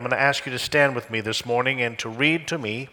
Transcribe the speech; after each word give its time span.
I'm 0.00 0.08
going 0.08 0.16
to 0.16 0.24
ask 0.24 0.46
you 0.46 0.52
to 0.52 0.60
stand 0.60 0.94
with 0.94 1.10
me 1.10 1.20
this 1.20 1.44
morning 1.44 1.82
and 1.82 1.98
to 1.98 2.08
read 2.08 2.46
to 2.46 2.56
me 2.56 2.88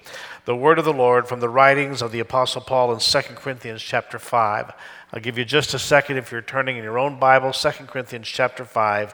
the 0.46 0.56
word 0.56 0.80
of 0.80 0.86
the 0.86 0.92
Lord 0.92 1.28
from 1.28 1.40
the 1.40 1.50
writings 1.50 2.02
of 2.02 2.12
the 2.12 2.20
Apostle 2.20 2.62
Paul 2.62 2.92
in 2.92 2.98
2 2.98 3.20
Corinthians 3.36 3.84
chapter 3.84 4.18
5. 4.18 4.74
I'll 5.14 5.20
give 5.20 5.38
you 5.38 5.46
just 5.46 5.76
a 5.76 5.78
second 5.78 6.18
if 6.18 6.32
you're 6.32 6.42
turning 6.42 6.78
in 6.78 6.84
your 6.84 6.98
own 6.98 7.20
Bible, 7.20 7.52
2 7.52 7.70
Corinthians 7.86 8.28
chapter 8.28 8.66
5. 8.66 9.14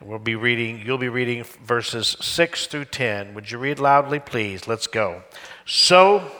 And 0.00 0.08
we'll 0.10 0.18
be 0.18 0.34
reading, 0.34 0.82
you'll 0.84 0.98
be 0.98 1.08
reading 1.08 1.44
verses 1.64 2.14
6 2.20 2.66
through 2.66 2.84
10. 2.84 3.32
Would 3.32 3.50
you 3.50 3.56
read 3.56 3.78
loudly, 3.78 4.18
please? 4.18 4.68
Let's 4.68 4.86
go. 4.86 5.22
So, 5.64 6.30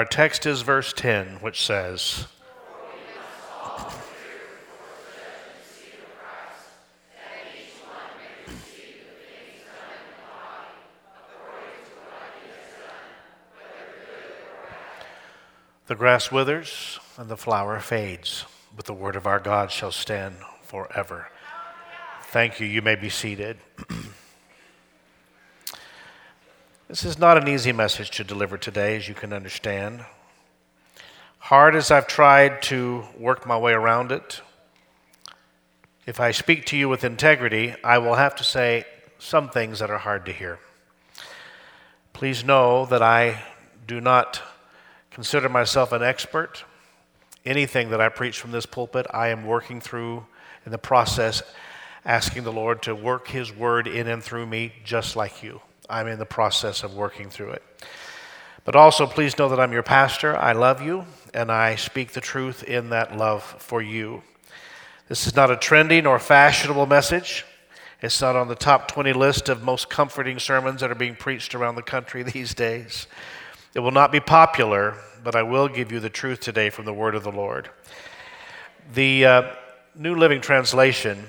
our 0.00 0.06
text 0.06 0.46
is 0.46 0.62
verse 0.62 0.94
10, 0.94 1.40
which 1.42 1.62
says, 1.62 2.26
The 15.86 15.94
grass 15.94 16.32
withers 16.32 16.98
and 17.18 17.28
the 17.28 17.36
flower 17.36 17.78
fades, 17.78 18.46
but 18.74 18.86
the 18.86 18.94
word 18.94 19.16
of 19.16 19.26
our 19.26 19.38
God 19.38 19.70
shall 19.70 19.92
stand 19.92 20.36
forever. 20.62 21.28
Thank 22.28 22.58
you. 22.58 22.66
You 22.66 22.80
may 22.80 22.94
be 22.94 23.10
seated. 23.10 23.58
This 26.90 27.04
is 27.04 27.20
not 27.20 27.36
an 27.36 27.46
easy 27.46 27.70
message 27.70 28.10
to 28.16 28.24
deliver 28.24 28.58
today, 28.58 28.96
as 28.96 29.06
you 29.06 29.14
can 29.14 29.32
understand. 29.32 30.04
Hard 31.38 31.76
as 31.76 31.92
I've 31.92 32.08
tried 32.08 32.62
to 32.62 33.04
work 33.16 33.46
my 33.46 33.56
way 33.56 33.72
around 33.72 34.10
it, 34.10 34.40
if 36.04 36.18
I 36.18 36.32
speak 36.32 36.66
to 36.66 36.76
you 36.76 36.88
with 36.88 37.04
integrity, 37.04 37.76
I 37.84 37.98
will 37.98 38.16
have 38.16 38.34
to 38.34 38.42
say 38.42 38.86
some 39.20 39.50
things 39.50 39.78
that 39.78 39.88
are 39.88 39.98
hard 39.98 40.26
to 40.26 40.32
hear. 40.32 40.58
Please 42.12 42.42
know 42.42 42.86
that 42.86 43.02
I 43.02 43.40
do 43.86 44.00
not 44.00 44.42
consider 45.12 45.48
myself 45.48 45.92
an 45.92 46.02
expert. 46.02 46.64
Anything 47.46 47.90
that 47.90 48.00
I 48.00 48.08
preach 48.08 48.40
from 48.40 48.50
this 48.50 48.66
pulpit, 48.66 49.06
I 49.14 49.28
am 49.28 49.46
working 49.46 49.80
through 49.80 50.26
in 50.66 50.72
the 50.72 50.76
process, 50.76 51.40
asking 52.04 52.42
the 52.42 52.52
Lord 52.52 52.82
to 52.82 52.96
work 52.96 53.28
His 53.28 53.54
word 53.54 53.86
in 53.86 54.08
and 54.08 54.20
through 54.20 54.46
me, 54.46 54.72
just 54.82 55.14
like 55.14 55.44
you. 55.44 55.60
I'm 55.90 56.06
in 56.06 56.18
the 56.18 56.26
process 56.26 56.84
of 56.84 56.94
working 56.94 57.28
through 57.28 57.50
it. 57.50 57.62
But 58.64 58.76
also, 58.76 59.06
please 59.06 59.36
know 59.38 59.48
that 59.48 59.58
I'm 59.58 59.72
your 59.72 59.82
pastor. 59.82 60.36
I 60.36 60.52
love 60.52 60.80
you, 60.80 61.04
and 61.34 61.50
I 61.50 61.74
speak 61.74 62.12
the 62.12 62.20
truth 62.20 62.62
in 62.62 62.90
that 62.90 63.16
love 63.16 63.42
for 63.42 63.82
you. 63.82 64.22
This 65.08 65.26
is 65.26 65.34
not 65.34 65.50
a 65.50 65.56
trendy 65.56 66.02
nor 66.02 66.18
fashionable 66.18 66.86
message. 66.86 67.44
It's 68.00 68.20
not 68.20 68.36
on 68.36 68.48
the 68.48 68.54
top 68.54 68.86
20 68.86 69.12
list 69.12 69.48
of 69.48 69.62
most 69.62 69.90
comforting 69.90 70.38
sermons 70.38 70.80
that 70.80 70.90
are 70.90 70.94
being 70.94 71.16
preached 71.16 71.54
around 71.54 71.74
the 71.74 71.82
country 71.82 72.22
these 72.22 72.54
days. 72.54 73.06
It 73.74 73.80
will 73.80 73.90
not 73.90 74.12
be 74.12 74.20
popular, 74.20 74.96
but 75.24 75.34
I 75.34 75.42
will 75.42 75.68
give 75.68 75.90
you 75.90 76.00
the 76.00 76.10
truth 76.10 76.40
today 76.40 76.70
from 76.70 76.84
the 76.84 76.94
word 76.94 77.14
of 77.14 77.24
the 77.24 77.32
Lord. 77.32 77.70
The 78.94 79.24
uh, 79.24 79.52
New 79.96 80.14
Living 80.14 80.40
Translation 80.40 81.24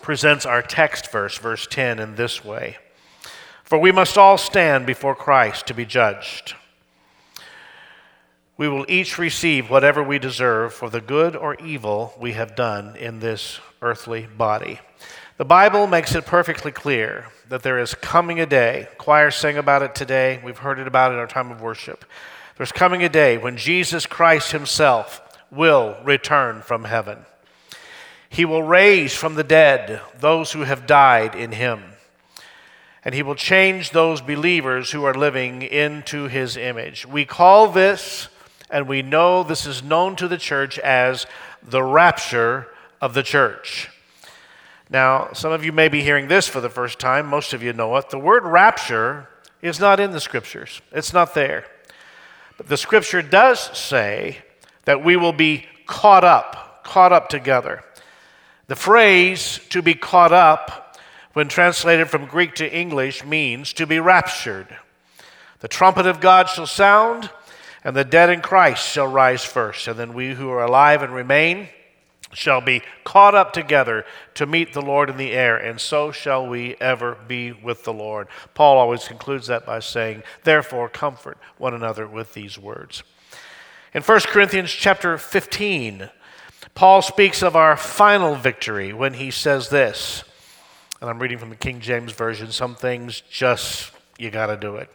presents 0.00 0.46
our 0.46 0.62
text 0.62 1.12
verse, 1.12 1.38
verse 1.38 1.66
10, 1.68 1.98
in 1.98 2.16
this 2.16 2.44
way 2.44 2.78
for 3.66 3.78
we 3.78 3.90
must 3.90 4.16
all 4.16 4.38
stand 4.38 4.86
before 4.86 5.16
Christ 5.16 5.66
to 5.66 5.74
be 5.74 5.84
judged. 5.84 6.54
We 8.56 8.68
will 8.68 8.86
each 8.88 9.18
receive 9.18 9.68
whatever 9.68 10.02
we 10.02 10.20
deserve 10.20 10.72
for 10.72 10.88
the 10.88 11.00
good 11.00 11.34
or 11.34 11.56
evil 11.56 12.14
we 12.18 12.32
have 12.32 12.54
done 12.54 12.96
in 12.96 13.18
this 13.18 13.58
earthly 13.82 14.26
body. 14.26 14.78
The 15.36 15.44
Bible 15.44 15.88
makes 15.88 16.14
it 16.14 16.24
perfectly 16.24 16.70
clear 16.70 17.26
that 17.48 17.64
there 17.64 17.80
is 17.80 17.94
coming 17.94 18.40
a 18.40 18.46
day. 18.46 18.88
Choir 18.98 19.32
sang 19.32 19.58
about 19.58 19.82
it 19.82 19.96
today. 19.96 20.40
We've 20.44 20.56
heard 20.56 20.78
it 20.78 20.86
about 20.86 21.10
it 21.10 21.14
in 21.14 21.20
our 21.20 21.26
time 21.26 21.50
of 21.50 21.60
worship. 21.60 22.04
There's 22.56 22.72
coming 22.72 23.02
a 23.02 23.08
day 23.08 23.36
when 23.36 23.56
Jesus 23.56 24.06
Christ 24.06 24.52
Himself 24.52 25.20
will 25.50 25.98
return 26.04 26.62
from 26.62 26.84
heaven. 26.84 27.26
He 28.28 28.44
will 28.44 28.62
raise 28.62 29.14
from 29.14 29.34
the 29.34 29.44
dead 29.44 30.00
those 30.20 30.52
who 30.52 30.62
have 30.62 30.86
died 30.86 31.34
in 31.34 31.50
Him 31.50 31.82
and 33.06 33.14
he 33.14 33.22
will 33.22 33.36
change 33.36 33.90
those 33.90 34.20
believers 34.20 34.90
who 34.90 35.04
are 35.04 35.14
living 35.14 35.62
into 35.62 36.26
his 36.26 36.56
image. 36.56 37.06
We 37.06 37.24
call 37.24 37.68
this, 37.68 38.26
and 38.68 38.88
we 38.88 39.00
know 39.00 39.44
this 39.44 39.64
is 39.64 39.80
known 39.80 40.16
to 40.16 40.26
the 40.26 40.36
church 40.36 40.76
as 40.80 41.24
the 41.62 41.84
rapture 41.84 42.66
of 43.00 43.14
the 43.14 43.22
church. 43.22 43.88
Now, 44.90 45.28
some 45.34 45.52
of 45.52 45.64
you 45.64 45.70
may 45.70 45.86
be 45.86 46.02
hearing 46.02 46.26
this 46.26 46.48
for 46.48 46.60
the 46.60 46.68
first 46.68 46.98
time, 46.98 47.26
most 47.26 47.52
of 47.52 47.62
you 47.62 47.72
know 47.72 47.94
it. 47.94 48.10
The 48.10 48.18
word 48.18 48.44
rapture 48.44 49.28
is 49.62 49.78
not 49.78 50.00
in 50.00 50.10
the 50.10 50.20
scriptures, 50.20 50.82
it's 50.90 51.12
not 51.12 51.32
there. 51.32 51.64
But 52.56 52.66
the 52.66 52.76
scripture 52.76 53.22
does 53.22 53.60
say 53.78 54.38
that 54.84 55.04
we 55.04 55.14
will 55.14 55.32
be 55.32 55.64
caught 55.86 56.24
up, 56.24 56.82
caught 56.82 57.12
up 57.12 57.28
together. 57.28 57.84
The 58.66 58.74
phrase 58.74 59.60
to 59.68 59.80
be 59.80 59.94
caught 59.94 60.32
up 60.32 60.85
when 61.36 61.48
translated 61.48 62.08
from 62.08 62.24
Greek 62.24 62.54
to 62.54 62.74
English, 62.74 63.22
means 63.22 63.74
to 63.74 63.86
be 63.86 64.00
raptured. 64.00 64.74
The 65.58 65.68
trumpet 65.68 66.06
of 66.06 66.18
God 66.18 66.48
shall 66.48 66.66
sound, 66.66 67.28
and 67.84 67.94
the 67.94 68.06
dead 68.06 68.30
in 68.30 68.40
Christ 68.40 68.88
shall 68.88 69.06
rise 69.06 69.44
first, 69.44 69.86
and 69.86 69.98
then 69.98 70.14
we 70.14 70.32
who 70.32 70.48
are 70.48 70.64
alive 70.64 71.02
and 71.02 71.12
remain 71.12 71.68
shall 72.32 72.62
be 72.62 72.80
caught 73.04 73.34
up 73.34 73.52
together 73.52 74.06
to 74.32 74.46
meet 74.46 74.72
the 74.72 74.80
Lord 74.80 75.10
in 75.10 75.18
the 75.18 75.32
air, 75.32 75.58
and 75.58 75.78
so 75.78 76.10
shall 76.10 76.46
we 76.46 76.74
ever 76.80 77.18
be 77.28 77.52
with 77.52 77.84
the 77.84 77.92
Lord. 77.92 78.28
Paul 78.54 78.78
always 78.78 79.06
concludes 79.06 79.48
that 79.48 79.66
by 79.66 79.80
saying, 79.80 80.22
Therefore, 80.42 80.88
comfort 80.88 81.36
one 81.58 81.74
another 81.74 82.08
with 82.08 82.32
these 82.32 82.58
words. 82.58 83.02
In 83.92 84.00
1 84.00 84.20
Corinthians 84.20 84.70
chapter 84.70 85.18
15, 85.18 86.08
Paul 86.74 87.02
speaks 87.02 87.42
of 87.42 87.54
our 87.54 87.76
final 87.76 88.36
victory 88.36 88.94
when 88.94 89.12
he 89.12 89.30
says 89.30 89.68
this 89.68 90.24
and 91.00 91.10
I'm 91.10 91.18
reading 91.18 91.38
from 91.38 91.50
the 91.50 91.56
King 91.56 91.80
James 91.80 92.12
Version. 92.12 92.50
Some 92.50 92.74
things 92.74 93.22
just, 93.30 93.92
you 94.18 94.30
got 94.30 94.46
to 94.46 94.56
do 94.56 94.76
it. 94.76 94.88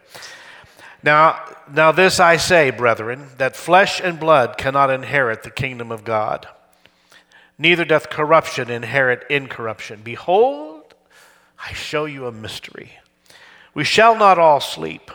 Now, 1.04 1.40
now, 1.72 1.92
this 1.92 2.20
I 2.20 2.36
say, 2.36 2.70
brethren, 2.70 3.28
that 3.38 3.56
flesh 3.56 4.00
and 4.00 4.20
blood 4.20 4.56
cannot 4.56 4.90
inherit 4.90 5.42
the 5.42 5.50
kingdom 5.50 5.90
of 5.90 6.04
God, 6.04 6.46
neither 7.58 7.84
doth 7.84 8.08
corruption 8.08 8.70
inherit 8.70 9.24
incorruption. 9.28 10.00
Behold, 10.04 10.94
I 11.64 11.72
show 11.72 12.04
you 12.04 12.26
a 12.26 12.32
mystery. 12.32 12.98
We 13.74 13.84
shall 13.84 14.16
not 14.16 14.38
all 14.38 14.60
sleep, 14.60 15.10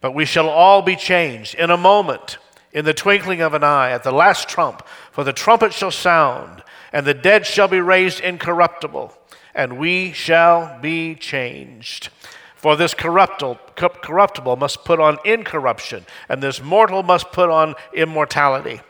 but 0.00 0.14
we 0.14 0.24
shall 0.24 0.48
all 0.48 0.80
be 0.80 0.96
changed 0.96 1.54
in 1.54 1.70
a 1.70 1.76
moment, 1.76 2.38
in 2.72 2.84
the 2.84 2.94
twinkling 2.94 3.42
of 3.42 3.52
an 3.52 3.64
eye, 3.64 3.90
at 3.90 4.04
the 4.04 4.12
last 4.12 4.48
trump. 4.48 4.86
For 5.12 5.24
the 5.24 5.32
trumpet 5.34 5.74
shall 5.74 5.90
sound, 5.90 6.62
and 6.92 7.06
the 7.06 7.14
dead 7.14 7.44
shall 7.46 7.68
be 7.68 7.80
raised 7.80 8.20
incorruptible 8.20 9.14
and 9.54 9.78
we 9.78 10.12
shall 10.12 10.78
be 10.80 11.14
changed. 11.14 12.10
For 12.56 12.76
this 12.76 12.92
corruptible, 12.92 14.56
must 14.56 14.84
put 14.84 15.00
on 15.00 15.18
incorruption, 15.24 16.04
and 16.28 16.42
this 16.42 16.62
mortal 16.62 17.02
must 17.02 17.32
put 17.32 17.48
on 17.48 17.74
immortality. 17.94 18.82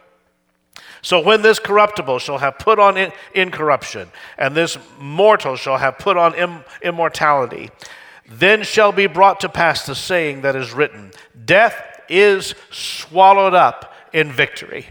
So 1.02 1.20
when 1.20 1.42
this 1.42 1.58
corruptible 1.58 2.18
shall 2.18 2.38
have 2.38 2.58
put 2.58 2.78
on 2.78 3.12
incorruption, 3.34 4.08
and 4.36 4.54
this 4.54 4.76
mortal 4.98 5.56
shall 5.56 5.78
have 5.78 5.98
put 5.98 6.16
on 6.16 6.34
Im- 6.34 6.64
immortality, 6.82 7.70
then 8.28 8.62
shall 8.62 8.92
be 8.92 9.06
brought 9.06 9.40
to 9.40 9.48
pass 9.48 9.86
the 9.86 9.94
saying 9.94 10.42
that 10.42 10.56
is 10.56 10.72
written 10.72 11.12
Death 11.44 12.00
is 12.08 12.54
swallowed 12.70 13.54
up 13.54 13.94
in 14.12 14.32
victory. 14.32 14.86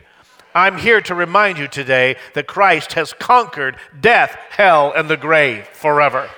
I'm 0.53 0.77
here 0.77 1.01
to 1.01 1.15
remind 1.15 1.57
you 1.57 1.67
today 1.67 2.15
that 2.33 2.47
Christ 2.47 2.93
has 2.93 3.13
conquered 3.13 3.77
death, 3.99 4.37
hell, 4.49 4.91
and 4.95 5.09
the 5.09 5.17
grave 5.17 5.67
forever. 5.67 6.29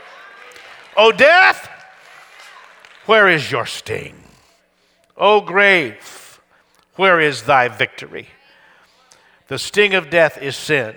O 0.97 1.11
death, 1.11 1.69
where 3.05 3.27
is 3.27 3.51
your 3.51 3.65
sting? 3.65 4.15
O 5.17 5.41
grave, 5.41 6.39
where 6.95 7.19
is 7.19 7.43
thy 7.43 7.67
victory? 7.67 8.27
The 9.47 9.59
sting 9.59 9.93
of 9.93 10.09
death 10.09 10.41
is 10.41 10.55
sin, 10.55 10.95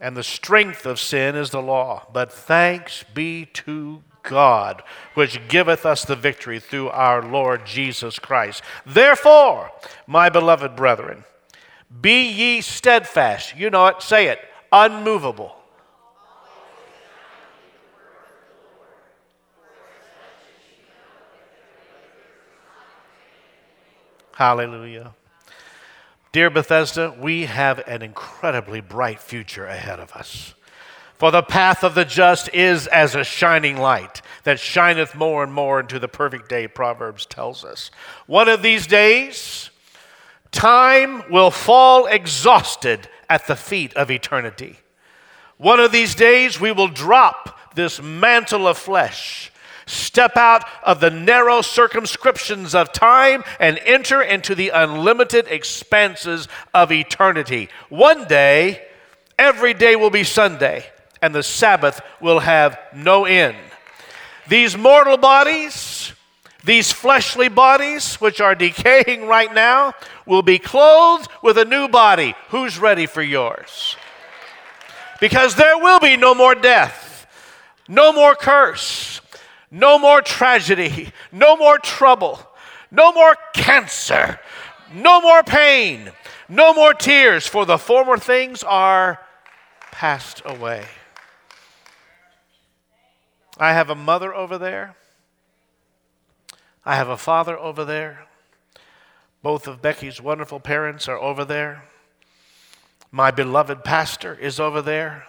and 0.00 0.16
the 0.16 0.22
strength 0.22 0.86
of 0.86 1.00
sin 1.00 1.34
is 1.36 1.50
the 1.50 1.62
law. 1.62 2.06
But 2.12 2.32
thanks 2.32 3.04
be 3.14 3.46
to 3.46 4.02
God, 4.22 4.82
which 5.14 5.48
giveth 5.48 5.86
us 5.86 6.04
the 6.04 6.16
victory 6.16 6.60
through 6.60 6.88
our 6.90 7.22
Lord 7.22 7.64
Jesus 7.64 8.18
Christ. 8.18 8.62
Therefore, 8.84 9.70
my 10.06 10.28
beloved 10.28 10.76
brethren, 10.76 11.24
be 12.00 12.28
ye 12.28 12.60
steadfast. 12.60 13.56
You 13.56 13.70
know 13.70 13.86
it, 13.86 14.02
say 14.02 14.28
it, 14.28 14.40
unmovable. 14.72 15.56
Hallelujah. 24.34 25.14
Dear 26.32 26.50
Bethesda, 26.50 27.14
we 27.18 27.46
have 27.46 27.78
an 27.86 28.02
incredibly 28.02 28.82
bright 28.82 29.18
future 29.18 29.64
ahead 29.64 29.98
of 29.98 30.12
us. 30.12 30.54
For 31.14 31.30
the 31.30 31.42
path 31.42 31.82
of 31.82 31.94
the 31.94 32.04
just 32.04 32.50
is 32.52 32.86
as 32.88 33.14
a 33.14 33.24
shining 33.24 33.78
light 33.78 34.20
that 34.44 34.60
shineth 34.60 35.14
more 35.14 35.42
and 35.42 35.50
more 35.50 35.80
into 35.80 35.98
the 35.98 36.08
perfect 36.08 36.50
day, 36.50 36.68
Proverbs 36.68 37.24
tells 37.24 37.64
us. 37.64 37.90
One 38.26 38.50
of 38.50 38.60
these 38.60 38.86
days, 38.86 39.70
time 40.56 41.22
will 41.30 41.50
fall 41.50 42.06
exhausted 42.06 43.08
at 43.28 43.46
the 43.46 43.56
feet 43.56 43.94
of 43.94 44.10
eternity. 44.10 44.78
One 45.58 45.80
of 45.80 45.92
these 45.92 46.14
days, 46.14 46.60
we 46.60 46.72
will 46.72 46.88
drop 46.88 47.74
this 47.74 48.00
mantle 48.00 48.66
of 48.66 48.78
flesh 48.78 49.52
Step 49.86 50.36
out 50.36 50.64
of 50.82 50.98
the 50.98 51.10
narrow 51.10 51.62
circumscriptions 51.62 52.74
of 52.74 52.92
time 52.92 53.44
and 53.60 53.78
enter 53.84 54.20
into 54.20 54.56
the 54.56 54.70
unlimited 54.70 55.46
expanses 55.48 56.48
of 56.74 56.90
eternity. 56.90 57.68
One 57.88 58.26
day, 58.26 58.84
every 59.38 59.74
day 59.74 59.94
will 59.94 60.10
be 60.10 60.24
Sunday, 60.24 60.84
and 61.22 61.32
the 61.32 61.44
Sabbath 61.44 62.00
will 62.20 62.40
have 62.40 62.76
no 62.92 63.26
end. 63.26 63.56
These 64.48 64.76
mortal 64.76 65.16
bodies, 65.16 66.12
these 66.66 66.90
fleshly 66.90 67.48
bodies, 67.48 68.16
which 68.16 68.40
are 68.40 68.56
decaying 68.56 69.26
right 69.26 69.54
now, 69.54 69.94
will 70.26 70.42
be 70.42 70.58
clothed 70.58 71.30
with 71.40 71.56
a 71.56 71.64
new 71.64 71.86
body. 71.86 72.34
Who's 72.48 72.76
ready 72.76 73.06
for 73.06 73.22
yours? 73.22 73.96
Because 75.20 75.54
there 75.54 75.78
will 75.78 76.00
be 76.00 76.16
no 76.16 76.34
more 76.34 76.56
death, 76.56 77.28
no 77.88 78.12
more 78.12 78.34
curse, 78.34 79.20
no 79.70 79.96
more 79.96 80.20
tragedy, 80.20 81.12
no 81.30 81.56
more 81.56 81.78
trouble, 81.78 82.40
no 82.90 83.12
more 83.12 83.36
cancer, 83.54 84.40
no 84.92 85.20
more 85.20 85.44
pain, 85.44 86.10
no 86.48 86.74
more 86.74 86.94
tears, 86.94 87.46
for 87.46 87.64
the 87.64 87.78
former 87.78 88.18
things 88.18 88.64
are 88.64 89.20
passed 89.92 90.42
away. 90.44 90.84
I 93.56 93.72
have 93.72 93.88
a 93.88 93.94
mother 93.94 94.34
over 94.34 94.58
there. 94.58 94.96
I 96.86 96.94
have 96.94 97.08
a 97.08 97.16
father 97.16 97.58
over 97.58 97.84
there. 97.84 98.26
Both 99.42 99.66
of 99.66 99.82
Becky's 99.82 100.22
wonderful 100.22 100.60
parents 100.60 101.08
are 101.08 101.18
over 101.18 101.44
there. 101.44 101.82
My 103.10 103.32
beloved 103.32 103.82
pastor 103.82 104.34
is 104.34 104.60
over 104.60 104.80
there. 104.80 105.26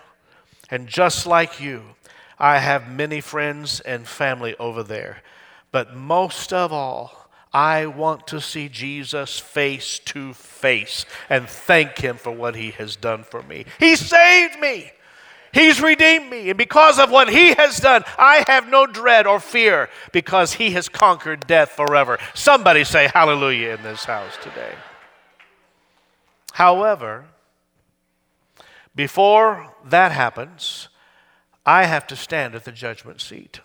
And 0.69 0.87
just 0.87 1.25
like 1.25 1.59
you, 1.59 1.81
I 2.37 2.59
have 2.59 2.91
many 2.91 3.21
friends 3.21 3.79
and 3.79 4.07
family 4.07 4.55
over 4.59 4.83
there. 4.83 5.23
But 5.71 5.95
most 5.95 6.53
of 6.53 6.71
all, 6.71 7.27
I 7.51 7.87
want 7.87 8.27
to 8.27 8.39
see 8.39 8.69
Jesus 8.69 9.39
face 9.39 9.97
to 9.99 10.33
face 10.33 11.05
and 11.27 11.49
thank 11.49 11.97
him 11.97 12.17
for 12.17 12.31
what 12.31 12.55
he 12.55 12.69
has 12.71 12.95
done 12.95 13.23
for 13.23 13.41
me. 13.41 13.65
He 13.79 13.95
saved 13.95 14.59
me. 14.59 14.91
He's 15.57 15.81
redeemed 15.81 16.29
me. 16.29 16.49
And 16.51 16.57
because 16.57 16.99
of 16.99 17.09
what 17.09 17.29
he 17.29 17.55
has 17.55 17.79
done, 17.79 18.03
I 18.19 18.43
have 18.47 18.69
no 18.69 18.85
dread 18.85 19.25
or 19.25 19.39
fear 19.39 19.89
because 20.11 20.53
he 20.53 20.69
has 20.71 20.87
conquered 20.87 21.47
death 21.47 21.71
forever. 21.71 22.19
Somebody 22.35 22.83
say 22.83 23.09
hallelujah 23.11 23.73
in 23.73 23.81
this 23.81 24.05
house 24.05 24.37
today. 24.39 24.75
However, 26.53 27.25
before 28.95 29.73
that 29.83 30.11
happens, 30.11 30.89
I 31.65 31.85
have 31.85 32.05
to 32.07 32.15
stand 32.15 32.53
at 32.53 32.63
the 32.63 32.71
judgment 32.71 33.19
seat. 33.19 33.59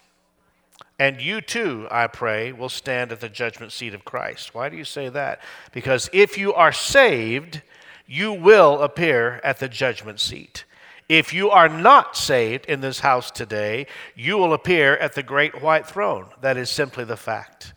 And 0.99 1.21
you 1.21 1.43
too, 1.43 1.89
I 1.91 2.07
pray, 2.07 2.53
will 2.53 2.71
stand 2.71 3.13
at 3.13 3.21
the 3.21 3.29
judgment 3.29 3.71
seat 3.71 3.93
of 3.93 4.07
Christ. 4.07 4.55
Why 4.55 4.71
do 4.71 4.79
you 4.79 4.85
say 4.85 5.11
that? 5.11 5.43
Because 5.73 6.09
if 6.15 6.39
you 6.39 6.55
are 6.55 6.73
saved, 6.73 7.61
you 8.07 8.33
will 8.33 8.81
appear 8.81 9.43
at 9.45 9.59
the 9.59 9.69
judgment 9.69 10.21
seat. 10.21 10.65
If 11.13 11.35
you 11.35 11.51
are 11.51 11.69
not 11.69 12.17
saved 12.17 12.65
in 12.65 12.81
this 12.81 13.01
house 13.01 13.31
today, 13.31 13.87
you 14.15 14.39
will 14.39 14.55
appear 14.55 14.97
at 14.97 15.15
the 15.15 15.23
great 15.23 15.61
white 15.61 15.87
throne. 15.87 16.29
That 16.41 16.57
is 16.57 16.71
simply 16.71 17.05
the 17.05 17.19
fact. 17.19 17.75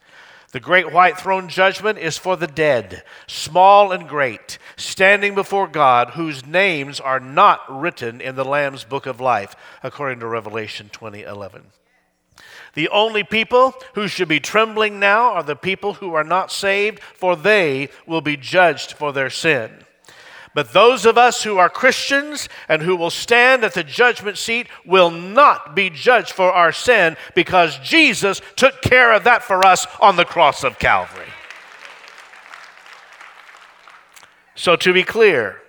The 0.53 0.61
great 0.61 0.93
white 0.93 1.17
throne 1.17 1.49
judgment 1.49 1.97
is 1.97 2.17
for 2.17 2.37
the 2.37 2.47
dead, 2.47 3.03
small 3.27 3.91
and 3.91 4.07
great, 4.07 4.57
standing 4.77 5.35
before 5.35 5.67
God, 5.67 6.11
whose 6.11 6.45
names 6.45 7.01
are 7.01 7.19
not 7.19 7.59
written 7.67 8.21
in 8.21 8.35
the 8.37 8.45
Lamb's 8.45 8.85
book 8.85 9.05
of 9.05 9.19
life, 9.19 9.53
according 9.83 10.21
to 10.21 10.27
Revelation 10.27 10.89
20:11. 10.93 11.73
The 12.73 12.87
only 12.87 13.25
people 13.25 13.75
who 13.95 14.07
should 14.07 14.29
be 14.29 14.39
trembling 14.39 14.97
now 14.97 15.31
are 15.31 15.43
the 15.43 15.57
people 15.57 15.95
who 15.95 16.13
are 16.13 16.23
not 16.23 16.53
saved, 16.53 17.01
for 17.01 17.35
they 17.35 17.89
will 18.07 18.21
be 18.21 18.37
judged 18.37 18.93
for 18.93 19.11
their 19.11 19.29
sin. 19.29 19.84
But 20.55 20.71
those 20.71 21.05
of 21.05 21.17
us 21.17 21.43
who 21.43 21.57
are 21.57 21.69
Christians 21.69 22.47
and 22.69 22.81
who 22.81 22.95
will 22.95 23.09
stand 23.09 23.65
at 23.65 23.73
the 23.73 23.83
judgment 23.83 24.37
seat 24.37 24.67
will 24.85 25.11
not 25.11 25.75
be 25.75 25.89
judged 25.89 26.31
for 26.31 26.49
our 26.49 26.71
sin 26.71 27.17
because 27.35 27.77
Jesus 27.79 28.41
took 28.55 28.81
care 28.81 29.11
of 29.11 29.25
that 29.25 29.43
for 29.43 29.65
us 29.65 29.85
on 29.99 30.15
the 30.15 30.23
cross 30.23 30.63
of 30.63 30.79
Calvary. 30.79 31.27
So, 34.55 34.77
to 34.77 34.93
be 34.93 35.03
clear, 35.03 35.61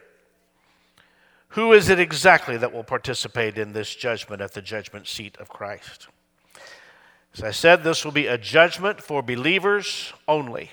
who 1.48 1.72
is 1.72 1.88
it 1.88 1.98
exactly 1.98 2.56
that 2.56 2.72
will 2.72 2.84
participate 2.84 3.58
in 3.58 3.72
this 3.72 3.92
judgment 3.92 4.40
at 4.40 4.54
the 4.54 4.62
judgment 4.62 5.08
seat 5.08 5.36
of 5.38 5.48
Christ? 5.48 6.06
As 7.34 7.42
I 7.42 7.50
said, 7.50 7.82
this 7.82 8.04
will 8.04 8.12
be 8.12 8.28
a 8.28 8.38
judgment 8.38 9.02
for 9.02 9.20
believers 9.20 10.12
only. 10.28 10.70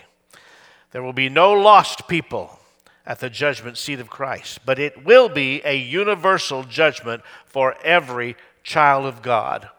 There 0.91 1.01
will 1.01 1.13
be 1.13 1.29
no 1.29 1.51
lost 1.53 2.07
people 2.07 2.59
at 3.05 3.19
the 3.19 3.29
judgment 3.29 3.77
seat 3.77 3.99
of 3.99 4.09
Christ, 4.09 4.59
but 4.65 4.79
it 4.79 5.05
will 5.05 5.29
be 5.29 5.61
a 5.65 5.75
universal 5.75 6.63
judgment 6.63 7.21
for 7.45 7.75
every 7.83 8.35
child 8.63 9.05
of 9.05 9.21
God. 9.21 9.69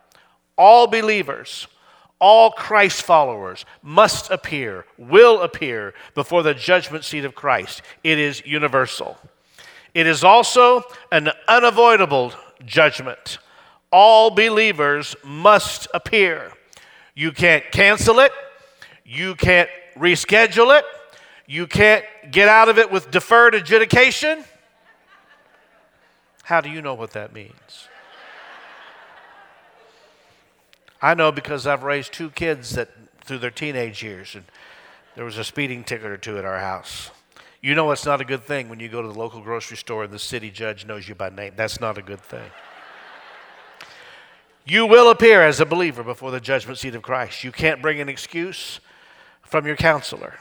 All 0.57 0.87
believers, 0.87 1.67
all 2.19 2.51
Christ 2.51 3.03
followers 3.03 3.65
must 3.83 4.31
appear, 4.31 4.85
will 4.99 5.41
appear 5.41 5.95
before 6.15 6.43
the 6.43 6.55
judgment 6.55 7.05
seat 7.05 7.25
of 7.25 7.35
Christ. 7.35 7.83
It 8.03 8.19
is 8.19 8.45
universal. 8.47 9.19
It 9.95 10.07
is 10.07 10.23
also 10.23 10.83
an 11.11 11.31
unavoidable 11.49 12.33
judgment. 12.65 13.39
All 13.91 14.31
believers 14.31 15.17
must 15.25 15.89
appear. 15.95 16.53
You 17.15 17.33
can't 17.33 17.65
cancel 17.71 18.19
it, 18.19 18.33
you 19.05 19.35
can't 19.37 19.71
reschedule 19.97 20.77
it, 20.77 20.85
you 21.47 21.67
can't 21.67 22.05
get 22.31 22.49
out 22.49 22.69
of 22.69 22.79
it 22.79 22.91
with 22.91 23.11
deferred 23.11 23.55
adjudication. 23.55 24.45
How 26.45 26.61
do 26.61 26.69
you 26.71 26.83
know 26.83 26.95
what 26.95 27.13
that 27.13 27.33
means? 27.33 27.89
I 31.01 31.15
know 31.15 31.33
because 31.33 31.67
I've 31.67 31.83
raised 31.83 32.13
two 32.13 32.31
kids 32.31 32.73
that 32.77 32.89
through 33.25 33.39
their 33.39 33.51
teenage 33.51 34.03
years, 34.03 34.35
and 34.35 34.45
there 35.17 35.25
was 35.25 35.39
a 35.39 35.45
speeding 35.45 35.85
ticket 35.85 36.07
or 36.07 36.17
two 36.17 36.39
at 36.39 36.45
our 36.45 36.59
house. 36.59 37.11
You 37.61 37.75
know 37.75 37.91
it's 37.93 38.05
not 38.05 38.21
a 38.21 38.25
good 38.25 38.45
thing 38.45 38.69
when 38.69 38.81
you 38.81 38.89
go 38.89 39.01
to 39.01 39.09
the 39.09 39.19
local 39.19 39.41
grocery 39.41 39.79
store 39.79 40.05
and 40.05 40.13
the 40.13 40.19
city 40.19 40.51
judge 40.51 40.85
knows 40.85 41.09
you 41.09 41.15
by 41.15 41.31
name. 41.31 41.55
That's 41.57 41.81
not 41.81 41.97
a 41.97 42.03
good 42.03 42.21
thing. 42.21 42.51
You 44.67 44.87
will 44.87 45.11
appear 45.11 45.43
as 45.43 45.61
a 45.61 45.67
believer 45.67 46.03
before 46.03 46.31
the 46.31 46.41
judgment 46.41 46.79
seat 46.79 46.95
of 46.95 47.03
Christ. 47.03 47.45
You 47.45 47.53
can't 47.53 47.83
bring 47.83 48.01
an 48.01 48.09
excuse 48.09 48.81
from 49.43 49.67
your 49.67 49.77
counselor. 49.77 50.39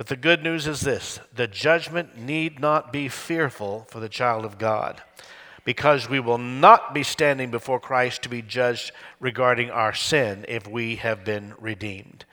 But 0.00 0.06
the 0.06 0.16
good 0.16 0.42
news 0.42 0.66
is 0.66 0.80
this 0.80 1.20
the 1.34 1.46
judgment 1.46 2.16
need 2.16 2.58
not 2.58 2.90
be 2.90 3.10
fearful 3.10 3.86
for 3.90 4.00
the 4.00 4.08
child 4.08 4.46
of 4.46 4.56
God, 4.56 5.02
because 5.62 6.08
we 6.08 6.18
will 6.18 6.38
not 6.38 6.94
be 6.94 7.02
standing 7.02 7.50
before 7.50 7.78
Christ 7.78 8.22
to 8.22 8.30
be 8.30 8.40
judged 8.40 8.92
regarding 9.20 9.70
our 9.70 9.92
sin 9.92 10.46
if 10.48 10.66
we 10.66 10.96
have 10.96 11.22
been 11.22 11.52
redeemed. 11.60 12.24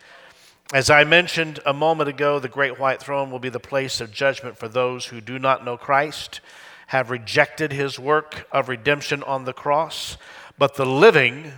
As 0.74 0.89
I 0.89 1.03
mentioned 1.03 1.59
a 1.65 1.74
moment 1.74 2.07
ago, 2.07 2.39
the 2.39 2.47
great 2.47 2.79
white 2.79 3.01
throne 3.01 3.31
will 3.31 3.39
be 3.39 3.50
the 3.50 3.59
place 3.59 4.00
of 4.00 4.13
judgment 4.13 4.57
for 4.57 4.69
those 4.69 5.07
who 5.07 5.19
do 5.19 5.38
not 5.38 5.65
know 5.65 5.75
Christ, 5.75 6.39
have 6.88 7.09
rejected 7.09 7.74
his 7.74 8.00
work 8.00 8.47
of 8.50 8.69
redemption 8.69 9.21
on 9.24 9.43
the 9.43 9.51
cross, 9.51 10.15
but 10.57 10.75
the 10.75 10.86
living 10.86 11.51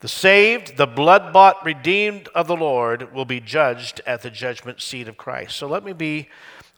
the 0.00 0.08
saved, 0.08 0.76
the 0.76 0.86
blood 0.86 1.32
bought, 1.32 1.64
redeemed 1.64 2.28
of 2.34 2.46
the 2.46 2.56
Lord 2.56 3.12
will 3.12 3.24
be 3.24 3.40
judged 3.40 4.00
at 4.06 4.22
the 4.22 4.30
judgment 4.30 4.80
seat 4.80 5.08
of 5.08 5.16
Christ. 5.16 5.56
So 5.56 5.66
let 5.66 5.84
me 5.84 5.92
be 5.92 6.28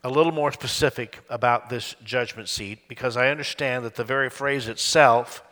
a 0.03 0.09
little 0.09 0.33
more 0.33 0.51
specific 0.53 1.19
about 1.29 1.69
this 1.69 1.95
judgment 2.03 2.49
seat 2.49 2.89
because 2.89 3.19
I 3.19 3.29
understand 3.29 3.85
that 3.85 3.97
the 3.97 4.05
very 4.05 4.31
phrase 4.31 4.69
itself 4.69 5.43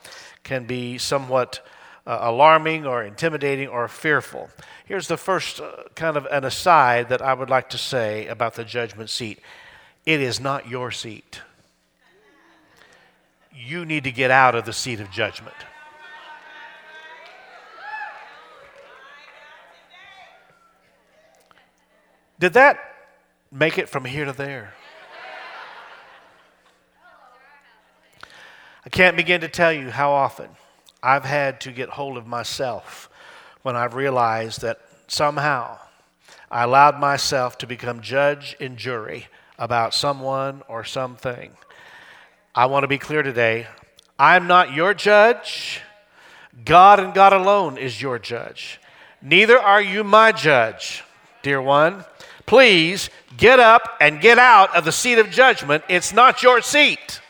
can 0.43 0.65
be 0.65 0.97
somewhat 0.97 1.61
uh, 2.07 2.19
alarming 2.23 2.87
or 2.87 3.05
intimidating 3.05 3.69
or 3.69 3.87
fearful. 3.87 4.49
Here's 4.87 5.09
the 5.09 5.19
first 5.19 5.61
uh, 5.61 5.83
kind 5.95 6.17
of 6.17 6.25
an 6.27 6.45
aside 6.45 7.11
that 7.11 7.21
I 7.21 7.35
would 7.35 7.51
like 7.51 7.69
to 7.71 7.79
say 7.79 8.27
about 8.29 8.55
the 8.55 8.65
judgment 8.65 9.11
seat 9.11 9.41
it 10.07 10.23
is 10.23 10.41
not 10.41 10.67
your 10.67 10.91
seat. 10.91 11.43
You 13.55 13.85
need 13.85 14.05
to 14.05 14.13
get 14.13 14.31
out 14.31 14.55
of 14.55 14.65
the 14.65 14.73
seat 14.73 15.01
of 15.01 15.11
judgment. 15.11 15.55
Did 22.39 22.53
that 22.53 22.79
make 23.51 23.79
it 23.79 23.89
from 23.89 24.05
here 24.05 24.25
to 24.25 24.33
there? 24.33 24.75
I 28.87 28.89
can't 28.91 29.17
begin 29.17 29.41
to 29.41 29.49
tell 29.49 29.73
you 29.73 29.91
how 29.91 30.13
often 30.13 30.49
I've 31.03 31.25
had 31.25 31.61
to 31.63 31.73
get 31.73 31.91
hold 31.91 32.17
of 32.17 32.27
myself 32.27 33.11
when 33.63 33.77
I've 33.77 33.95
realized 33.95 34.63
that 34.63 34.81
somehow 35.09 35.79
I 36.51 36.63
allowed 36.63 36.99
myself 37.01 37.59
to 37.59 37.67
become 37.67 38.01
judge 38.01 38.57
and 38.61 38.77
jury 38.77 39.27
about 39.59 39.93
someone 39.93 40.63
or 40.69 40.85
something. 40.85 41.51
I 42.55 42.67
want 42.67 42.85
to 42.85 42.89
be 42.89 42.99
clear 42.99 43.23
today 43.23 43.67
I'm 44.19 44.47
not 44.47 44.73
your 44.73 44.95
judge. 44.95 45.81
God 46.65 46.99
and 46.99 47.15
God 47.15 47.33
alone 47.33 47.79
is 47.79 48.01
your 48.01 48.19
judge. 48.19 48.81
Neither 49.21 49.59
are 49.59 49.83
you 49.83 50.03
my 50.03 50.33
judge, 50.33 51.05
dear 51.43 51.61
one. 51.61 52.05
Please 52.49 53.11
get 53.37 53.61
up 53.61 53.99
and 54.01 54.23
get 54.23 54.39
out 54.39 54.75
of 54.75 54.87
the 54.87 54.91
seat 54.91 55.19
of 55.19 55.29
judgment. 55.29 55.85
It's 55.87 56.15
not 56.15 56.43
your 56.43 56.63
seat. 56.63 57.21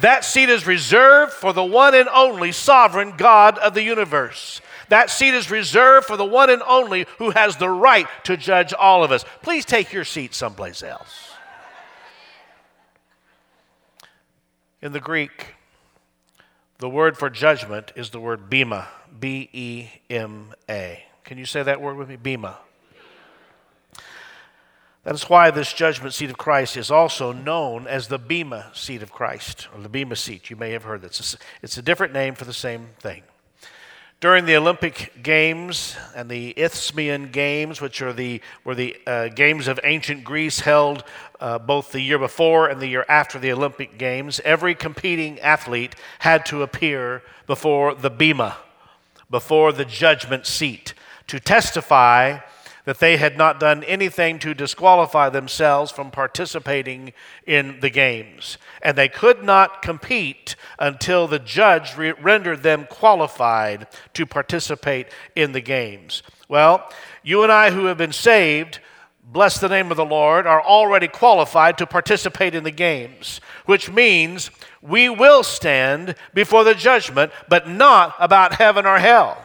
That 0.00 0.24
seat 0.24 0.48
is 0.48 0.64
reserved 0.64 1.32
for 1.32 1.52
the 1.52 1.64
one 1.64 1.92
and 1.96 2.08
only 2.08 2.52
sovereign 2.52 3.14
God 3.16 3.58
of 3.58 3.74
the 3.74 3.82
universe. 3.82 4.60
That 4.90 5.10
seat 5.10 5.34
is 5.34 5.50
reserved 5.50 6.06
for 6.06 6.16
the 6.16 6.24
one 6.24 6.50
and 6.50 6.62
only 6.68 7.06
who 7.18 7.30
has 7.30 7.56
the 7.56 7.68
right 7.68 8.06
to 8.22 8.36
judge 8.36 8.72
all 8.72 9.02
of 9.02 9.10
us. 9.10 9.24
Please 9.42 9.64
take 9.64 9.92
your 9.92 10.04
seat 10.04 10.34
someplace 10.34 10.84
else. 10.84 11.32
In 14.80 14.92
the 14.92 15.00
Greek, 15.00 15.56
the 16.78 16.88
word 16.88 17.18
for 17.18 17.28
judgment 17.28 17.90
is 17.96 18.10
the 18.10 18.20
word 18.20 18.48
bema, 18.48 18.86
B 19.18 19.50
E 19.52 19.88
M 20.08 20.54
A. 20.70 21.02
Can 21.24 21.38
you 21.38 21.44
say 21.44 21.64
that 21.64 21.80
word 21.80 21.96
with 21.96 22.08
me? 22.08 22.14
Bema. 22.14 22.58
That 25.04 25.14
is 25.14 25.28
why 25.28 25.50
this 25.50 25.72
judgment 25.72 26.14
seat 26.14 26.30
of 26.30 26.38
Christ 26.38 26.76
is 26.76 26.90
also 26.90 27.32
known 27.32 27.88
as 27.88 28.06
the 28.06 28.18
Bema 28.18 28.70
seat 28.72 29.02
of 29.02 29.10
Christ, 29.10 29.66
or 29.74 29.80
the 29.80 29.88
Bema 29.88 30.14
seat. 30.14 30.48
You 30.48 30.54
may 30.54 30.70
have 30.70 30.84
heard 30.84 31.02
that. 31.02 31.36
It's 31.60 31.76
a 31.76 31.82
different 31.82 32.12
name 32.12 32.36
for 32.36 32.44
the 32.44 32.52
same 32.52 32.90
thing. 33.00 33.24
During 34.20 34.44
the 34.44 34.54
Olympic 34.54 35.20
Games 35.20 35.96
and 36.14 36.30
the 36.30 36.50
Isthmian 36.56 37.32
Games, 37.32 37.80
which 37.80 38.00
are 38.00 38.12
the, 38.12 38.40
were 38.62 38.76
the 38.76 38.96
uh, 39.04 39.26
games 39.26 39.66
of 39.66 39.80
ancient 39.82 40.22
Greece 40.22 40.60
held 40.60 41.02
uh, 41.40 41.58
both 41.58 41.90
the 41.90 42.00
year 42.00 42.20
before 42.20 42.68
and 42.68 42.80
the 42.80 42.86
year 42.86 43.04
after 43.08 43.40
the 43.40 43.50
Olympic 43.50 43.98
Games, 43.98 44.40
every 44.44 44.76
competing 44.76 45.40
athlete 45.40 45.96
had 46.20 46.46
to 46.46 46.62
appear 46.62 47.24
before 47.48 47.96
the 47.96 48.10
Bema, 48.10 48.58
before 49.28 49.72
the 49.72 49.84
judgment 49.84 50.46
seat, 50.46 50.94
to 51.26 51.40
testify 51.40 52.38
that 52.84 52.98
they 52.98 53.16
had 53.16 53.38
not 53.38 53.60
done 53.60 53.84
anything 53.84 54.38
to 54.40 54.54
disqualify 54.54 55.28
themselves 55.28 55.92
from 55.92 56.10
participating 56.10 57.12
in 57.46 57.78
the 57.80 57.90
games. 57.90 58.58
And 58.82 58.98
they 58.98 59.08
could 59.08 59.44
not 59.44 59.82
compete 59.82 60.56
until 60.78 61.28
the 61.28 61.38
judge 61.38 61.96
re- 61.96 62.12
rendered 62.12 62.62
them 62.62 62.86
qualified 62.90 63.86
to 64.14 64.26
participate 64.26 65.08
in 65.36 65.52
the 65.52 65.60
games. 65.60 66.22
Well, 66.48 66.88
you 67.22 67.42
and 67.44 67.52
I 67.52 67.70
who 67.70 67.86
have 67.86 67.98
been 67.98 68.12
saved, 68.12 68.80
bless 69.24 69.58
the 69.60 69.68
name 69.68 69.92
of 69.92 69.96
the 69.96 70.04
Lord, 70.04 70.46
are 70.46 70.62
already 70.62 71.06
qualified 71.06 71.78
to 71.78 71.86
participate 71.86 72.54
in 72.54 72.64
the 72.64 72.72
games, 72.72 73.40
which 73.64 73.90
means 73.90 74.50
we 74.82 75.08
will 75.08 75.44
stand 75.44 76.16
before 76.34 76.64
the 76.64 76.74
judgment, 76.74 77.30
but 77.48 77.68
not 77.68 78.16
about 78.18 78.54
heaven 78.54 78.86
or 78.86 78.98
hell. 78.98 79.38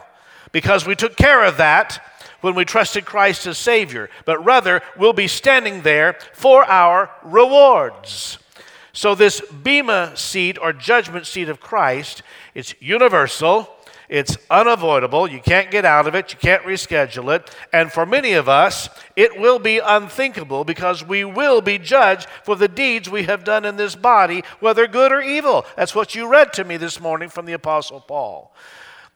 Because 0.52 0.88
we 0.88 0.96
took 0.96 1.16
care 1.16 1.44
of 1.44 1.58
that 1.58 2.02
when 2.42 2.56
we 2.56 2.66
trusted 2.66 3.06
Christ 3.06 3.48
as 3.48 3.58
Savior, 3.58 4.10
but 4.26 4.44
rather 4.44 4.82
we'll 4.98 5.14
be 5.14 5.28
standing 5.28 5.82
there 5.82 6.18
for 6.34 6.64
our 6.66 7.12
rewards. 7.24 8.38
So, 8.94 9.14
this 9.14 9.42
Bema 9.42 10.18
seat 10.18 10.58
or 10.60 10.74
judgment 10.74 11.28
seat 11.28 11.50
of 11.50 11.60
Christ, 11.60 12.24
it's 12.56 12.74
universal, 12.80 13.70
it's 14.10 14.38
unavoidable. 14.50 15.30
You 15.30 15.40
can't 15.40 15.70
get 15.70 15.84
out 15.84 16.08
of 16.08 16.16
it, 16.16 16.32
you 16.32 16.40
can't 16.40 16.64
reschedule 16.64 17.36
it. 17.36 17.54
And 17.74 17.92
for 17.92 18.06
many 18.06 18.34
of 18.34 18.48
us, 18.48 18.90
it 19.16 19.38
will 19.40 19.60
be 19.60 19.80
unthinkable 19.80 20.64
because 20.64 21.04
we 21.04 21.26
will 21.26 21.62
be 21.62 21.78
judged 21.78 22.28
for 22.44 22.56
the 22.56 22.70
deeds 22.70 23.10
we 23.10 23.24
have 23.24 23.44
done 23.44 23.66
in 23.66 23.76
this 23.76 23.96
body, 23.96 24.44
whether 24.60 24.88
good 24.88 25.12
or 25.12 25.22
evil. 25.22 25.66
That's 25.76 25.94
what 25.94 26.16
you 26.16 26.28
read 26.28 26.54
to 26.54 26.64
me 26.64 26.78
this 26.78 27.00
morning 27.02 27.30
from 27.30 27.46
the 27.46 27.54
Apostle 27.54 28.00
Paul. 28.00 28.54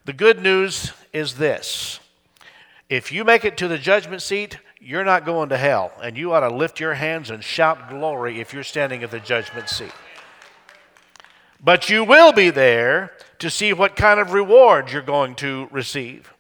The 0.03 0.13
good 0.13 0.41
news 0.41 0.91
is 1.13 1.35
this 1.35 2.00
if 2.91 3.09
you 3.09 3.23
make 3.23 3.45
it 3.45 3.55
to 3.55 3.69
the 3.69 3.77
judgment 3.77 4.21
seat, 4.21 4.57
you're 4.81 5.05
not 5.05 5.23
going 5.23 5.47
to 5.47 5.57
hell. 5.57 5.93
And 6.03 6.17
you 6.17 6.33
ought 6.33 6.41
to 6.41 6.53
lift 6.53 6.77
your 6.77 6.95
hands 6.95 7.29
and 7.29 7.41
shout 7.41 7.89
glory 7.89 8.41
if 8.41 8.53
you're 8.53 8.65
standing 8.65 9.01
at 9.01 9.11
the 9.11 9.21
judgment 9.21 9.69
seat. 9.69 9.93
But 11.63 11.89
you 11.89 12.03
will 12.03 12.33
be 12.33 12.49
there 12.49 13.13
to 13.39 13.49
see 13.49 13.71
what 13.71 13.95
kind 13.95 14.19
of 14.19 14.33
reward 14.33 14.91
you're 14.91 15.01
going 15.01 15.35
to 15.35 15.69
receive. 15.71 16.33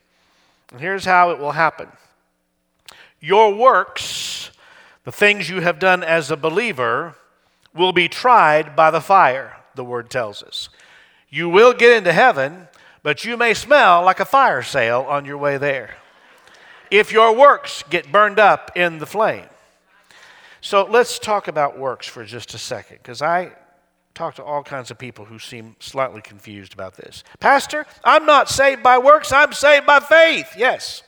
And 0.73 0.81
here's 0.81 1.05
how 1.05 1.31
it 1.31 1.39
will 1.39 1.53
happen 1.53 1.87
your 3.21 3.55
works, 3.55 4.51
the 5.05 5.11
things 5.11 5.49
you 5.49 5.61
have 5.61 5.79
done 5.79 6.03
as 6.03 6.29
a 6.29 6.35
believer, 6.35 7.15
will 7.73 7.93
be 7.93 8.09
tried 8.09 8.75
by 8.75 8.91
the 8.91 8.99
fire, 8.99 9.55
the 9.75 9.85
word 9.85 10.09
tells 10.09 10.43
us. 10.43 10.67
You 11.29 11.47
will 11.47 11.71
get 11.71 11.95
into 11.95 12.11
heaven, 12.11 12.67
but 13.03 13.23
you 13.23 13.37
may 13.37 13.53
smell 13.53 14.03
like 14.03 14.19
a 14.19 14.25
fire 14.25 14.63
sale 14.63 15.05
on 15.07 15.23
your 15.23 15.37
way 15.37 15.57
there 15.57 15.95
if 16.91 17.11
your 17.11 17.33
works 17.33 17.83
get 17.89 18.11
burned 18.11 18.37
up 18.37 18.71
in 18.75 18.99
the 18.99 19.05
flame. 19.05 19.45
So 20.59 20.83
let's 20.83 21.17
talk 21.17 21.47
about 21.47 21.79
works 21.79 22.05
for 22.05 22.23
just 22.23 22.53
a 22.53 22.59
second, 22.59 22.97
because 22.97 23.21
I 23.21 23.53
talk 24.13 24.35
to 24.35 24.43
all 24.43 24.61
kinds 24.61 24.91
of 24.91 24.99
people 24.99 25.25
who 25.25 25.39
seem 25.39 25.75
slightly 25.79 26.21
confused 26.21 26.73
about 26.73 26.95
this. 26.95 27.23
Pastor, 27.39 27.87
I'm 28.03 28.25
not 28.25 28.49
saved 28.49 28.83
by 28.83 28.99
works, 28.99 29.31
I'm 29.31 29.53
saved 29.53 29.87
by 29.87 29.99
faith. 30.01 30.53
Yes. 30.55 31.01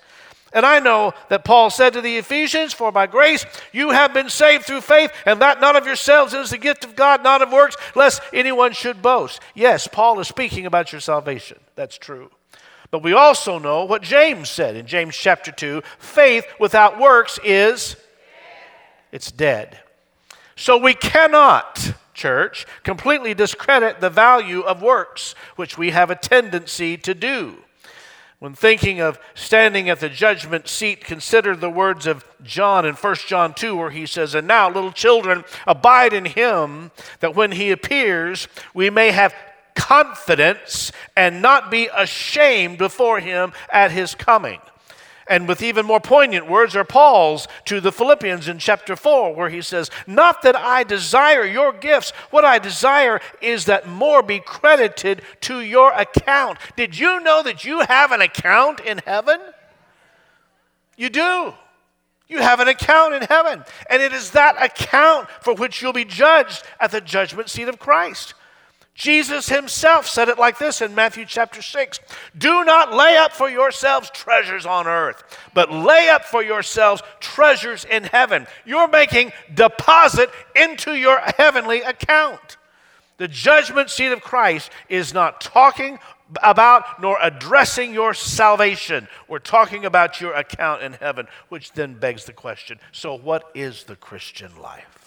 And 0.54 0.66
I 0.66 0.80
know 0.80 1.14
that 1.30 1.44
Paul 1.44 1.72
said 1.72 1.94
to 1.94 2.02
the 2.02 2.18
Ephesians, 2.18 2.74
For 2.74 2.92
by 2.92 3.08
grace 3.08 3.46
you 3.72 3.90
have 3.90 4.14
been 4.14 4.30
saved 4.30 4.66
through 4.66 4.82
faith, 4.82 5.12
and 5.26 5.42
that 5.42 5.60
not 5.60 5.76
of 5.76 5.86
yourselves 5.86 6.34
is 6.34 6.52
the 6.52 6.58
gift 6.58 6.86
of 6.86 6.96
God, 6.96 7.24
not 7.24 7.42
of 7.42 7.52
works, 7.52 7.76
lest 7.96 8.22
anyone 8.32 8.72
should 8.72 9.02
boast. 9.02 9.42
Yes, 9.56 9.88
Paul 9.88 10.20
is 10.20 10.28
speaking 10.28 10.66
about 10.66 10.92
your 10.92 11.02
salvation. 11.02 11.60
That's 11.76 11.98
true. 11.98 12.30
But 12.94 13.02
we 13.02 13.14
also 13.14 13.58
know 13.58 13.86
what 13.86 14.04
James 14.04 14.52
said 14.52 14.76
in 14.76 14.86
James 14.86 15.18
chapter 15.18 15.52
2 15.52 15.82
faith 15.98 16.46
without 16.60 17.00
works 17.00 17.40
is 17.44 17.96
it's 19.12 19.32
dead. 19.32 19.80
So 20.56 20.78
we 20.78 20.94
cannot, 20.94 21.96
church, 22.14 22.68
completely 22.84 23.34
discredit 23.34 24.00
the 24.00 24.12
value 24.12 24.60
of 24.62 24.84
works, 24.84 25.34
which 25.56 25.76
we 25.76 25.90
have 25.90 26.12
a 26.12 26.16
tendency 26.16 26.96
to 26.98 27.16
do. 27.16 27.56
When 28.38 28.54
thinking 28.54 29.02
of 29.02 29.18
standing 29.34 29.90
at 29.90 30.00
the 30.00 30.10
judgment 30.10 30.68
seat, 30.68 31.04
consider 31.04 31.56
the 31.56 31.72
words 31.72 32.06
of 32.06 32.24
John 32.44 32.86
in 32.86 32.94
1 32.94 33.16
John 33.26 33.56
2, 33.56 33.76
where 33.76 33.90
he 33.90 34.06
says, 34.06 34.36
And 34.36 34.48
now, 34.48 34.70
little 34.70 34.92
children, 34.92 35.46
abide 35.66 36.14
in 36.14 36.26
him, 36.26 36.92
that 37.22 37.34
when 37.34 37.54
he 37.54 37.72
appears, 37.72 38.48
we 38.76 38.92
may 38.92 39.10
have 39.10 39.34
confidence 39.76 40.92
and 41.16 41.42
not 41.42 41.72
be 41.72 41.90
ashamed 41.96 42.78
before 42.78 43.20
him 43.20 43.54
at 43.72 43.92
his 43.92 44.16
coming. 44.16 44.60
And 45.28 45.48
with 45.48 45.62
even 45.62 45.86
more 45.86 46.02
poignant 46.02 46.50
words 46.50 46.76
are 46.76 46.84
Paul's 46.84 47.48
to 47.66 47.80
the 47.80 47.94
Philippians 47.94 48.48
in 48.48 48.60
chapter 48.60 48.96
4, 48.96 49.34
where 49.34 49.50
he 49.50 49.62
says, 49.62 49.90
Not 50.06 50.42
that 50.42 50.56
I 50.56 50.84
desire 50.84 51.46
your 51.46 51.72
gifts, 51.72 52.12
what 52.30 52.44
I 52.44 52.60
desire 52.60 53.22
is 53.42 53.66
that 53.66 53.88
more 53.88 54.22
be 54.22 54.40
credited 54.40 55.22
to 55.42 55.62
your 55.62 55.92
account. 55.94 56.60
Did 56.76 57.00
you 57.00 57.22
know 57.22 57.42
that 57.44 57.64
you 57.64 57.80
have 57.82 58.12
an 58.12 58.22
account 58.22 58.82
in 58.82 59.00
heaven? 59.06 59.40
You 60.98 61.10
do. 61.10 61.54
You 62.28 62.40
have 62.40 62.60
an 62.60 62.68
account 62.68 63.14
in 63.14 63.22
heaven. 63.24 63.64
And 63.90 64.02
it 64.02 64.12
is 64.12 64.32
that 64.32 64.62
account 64.62 65.30
for 65.42 65.54
which 65.54 65.82
you'll 65.82 65.94
be 65.94 66.06
judged 66.06 66.64
at 66.80 66.92
the 66.92 67.02
judgment 67.02 67.50
seat 67.50 67.70
of 67.70 67.80
Christ. 67.80 68.34
Jesus 68.96 69.50
himself 69.50 70.08
said 70.08 70.30
it 70.30 70.38
like 70.38 70.60
this 70.60 70.80
in 70.80 70.94
Matthew 70.94 71.26
chapter 71.26 71.62
6 71.62 72.00
Do 72.38 72.64
not 72.64 72.94
lay 72.94 73.18
up 73.18 73.32
for 73.32 73.50
yourselves 73.50 74.12
treasures 74.12 74.66
on 74.66 74.88
earth, 74.88 75.24
but 75.54 75.72
lay 75.72 76.10
up 76.10 76.26
for 76.26 76.44
yourselves 76.44 77.02
treasures 77.20 77.86
in 77.86 78.04
heaven. 78.04 78.46
You're 78.66 78.88
making 78.88 79.32
deposit 79.54 80.30
into 80.56 80.94
your 80.94 81.20
heavenly 81.38 81.82
account. 81.82 82.58
The 83.18 83.28
judgment 83.28 83.90
seat 83.90 84.12
of 84.12 84.22
Christ 84.22 84.70
is 84.90 85.14
not 85.14 85.42
talking 85.42 85.98
about 86.42 87.02
nor 87.02 87.18
addressing 87.22 87.94
your 87.94 88.14
salvation. 88.14 89.08
We're 89.28 89.40
talking 89.40 89.86
about 89.86 90.22
your 90.22 90.34
account 90.34 90.84
in 90.84 90.94
heaven, 90.94 91.28
which 91.50 91.74
then 91.74 91.96
begs 91.96 92.26
the 92.26 92.34
question 92.34 92.80
so, 92.92 93.16
what 93.16 93.50
is 93.56 93.84
the 93.86 93.96
Christian 93.96 94.56
life? 94.60 95.03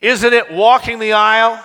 Isn't 0.00 0.32
it 0.32 0.52
walking 0.52 0.98
the 0.98 1.12
aisle, 1.12 1.64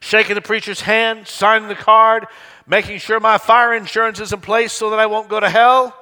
shaking 0.00 0.34
the 0.34 0.40
preacher's 0.40 0.80
hand, 0.80 1.26
signing 1.26 1.68
the 1.68 1.74
card, 1.74 2.26
making 2.66 2.98
sure 2.98 3.20
my 3.20 3.38
fire 3.38 3.74
insurance 3.74 4.20
is 4.20 4.32
in 4.32 4.40
place 4.40 4.72
so 4.72 4.90
that 4.90 4.98
I 4.98 5.06
won't 5.06 5.28
go 5.28 5.40
to 5.40 5.48
hell? 5.48 5.96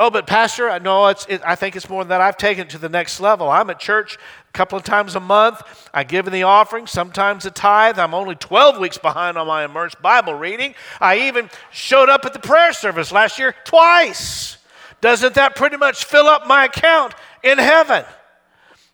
Oh, 0.00 0.10
but 0.10 0.28
Pastor, 0.28 0.70
I 0.70 0.78
know 0.78 1.08
it's, 1.08 1.26
it, 1.28 1.42
I 1.44 1.56
think 1.56 1.74
it's 1.74 1.88
more 1.88 2.04
than 2.04 2.10
that. 2.10 2.20
I've 2.20 2.36
taken 2.36 2.66
it 2.66 2.70
to 2.70 2.78
the 2.78 2.88
next 2.88 3.18
level. 3.18 3.50
I'm 3.50 3.68
at 3.68 3.80
church 3.80 4.16
a 4.48 4.52
couple 4.52 4.78
of 4.78 4.84
times 4.84 5.16
a 5.16 5.20
month. 5.20 5.60
I 5.92 6.04
give 6.04 6.28
in 6.28 6.32
the 6.32 6.44
offering, 6.44 6.86
sometimes 6.86 7.46
a 7.46 7.50
tithe. 7.50 7.98
I'm 7.98 8.14
only 8.14 8.36
12 8.36 8.78
weeks 8.78 8.96
behind 8.96 9.36
on 9.36 9.48
my 9.48 9.64
immersed 9.64 10.00
Bible 10.00 10.34
reading. 10.34 10.76
I 11.00 11.26
even 11.26 11.50
showed 11.72 12.08
up 12.08 12.24
at 12.24 12.32
the 12.32 12.38
prayer 12.38 12.72
service 12.72 13.10
last 13.10 13.40
year 13.40 13.56
twice. 13.64 14.58
Doesn't 15.00 15.34
that 15.34 15.56
pretty 15.56 15.76
much 15.76 16.04
fill 16.04 16.28
up 16.28 16.46
my 16.46 16.66
account 16.66 17.14
in 17.42 17.58
heaven? 17.58 18.04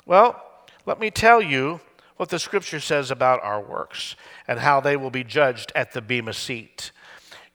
Well, 0.07 0.43
let 0.87 1.01
me 1.01 1.11
tell 1.11 1.41
you 1.41 1.81
what 2.17 2.29
the 2.29 2.39
scripture 2.39 2.81
says 2.81 3.11
about 3.11 3.43
our 3.43 3.61
works 3.61 4.17
and 4.47 4.61
how 4.61 4.81
they 4.81 4.97
will 4.97 5.11
be 5.11 5.25
judged 5.25 5.73
at 5.75 5.93
the 5.93 6.01
Bema 6.01 6.33
seat 6.33 6.93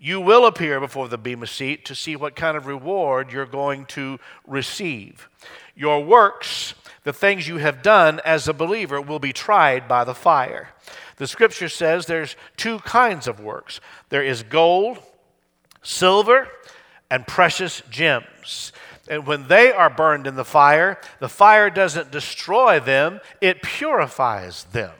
you 0.02 0.22
will 0.22 0.46
appear 0.46 0.80
before 0.80 1.10
the 1.10 1.18
Bema 1.18 1.46
seat 1.46 1.84
to 1.86 1.94
see 1.94 2.16
what 2.16 2.36
kind 2.36 2.56
of 2.56 2.66
reward 2.66 3.34
you're 3.34 3.46
going 3.46 3.86
to 3.88 4.18
receive. 4.48 5.30
Your 5.76 6.02
works, 6.04 6.74
the 7.04 7.12
things 7.12 7.50
you 7.50 7.58
have 7.58 7.82
done 7.82 8.22
as 8.24 8.48
a 8.48 8.54
believer, 8.54 9.02
will 9.02 9.20
be 9.20 9.34
tried 9.34 9.90
by 9.90 10.06
the 10.06 10.16
fire. 10.16 10.70
The 11.18 11.28
scripture 11.28 11.68
says 11.68 12.06
there's 12.06 12.38
two 12.56 12.80
kinds 12.80 13.28
of 13.28 13.42
works 13.42 13.82
there 14.08 14.24
is 14.24 14.42
gold, 14.42 15.00
silver, 15.84 16.48
and 17.12 17.28
precious 17.28 17.82
gems. 17.90 18.72
And 19.10 19.26
when 19.26 19.48
they 19.48 19.74
are 19.74 19.90
burned 19.90 20.28
in 20.28 20.36
the 20.36 20.46
fire, 20.46 21.00
the 21.20 21.28
fire 21.28 21.70
doesn't 21.70 22.12
destroy 22.12 22.80
them, 22.80 23.20
it 23.42 23.64
purifies 23.64 24.66
them. 24.66 24.92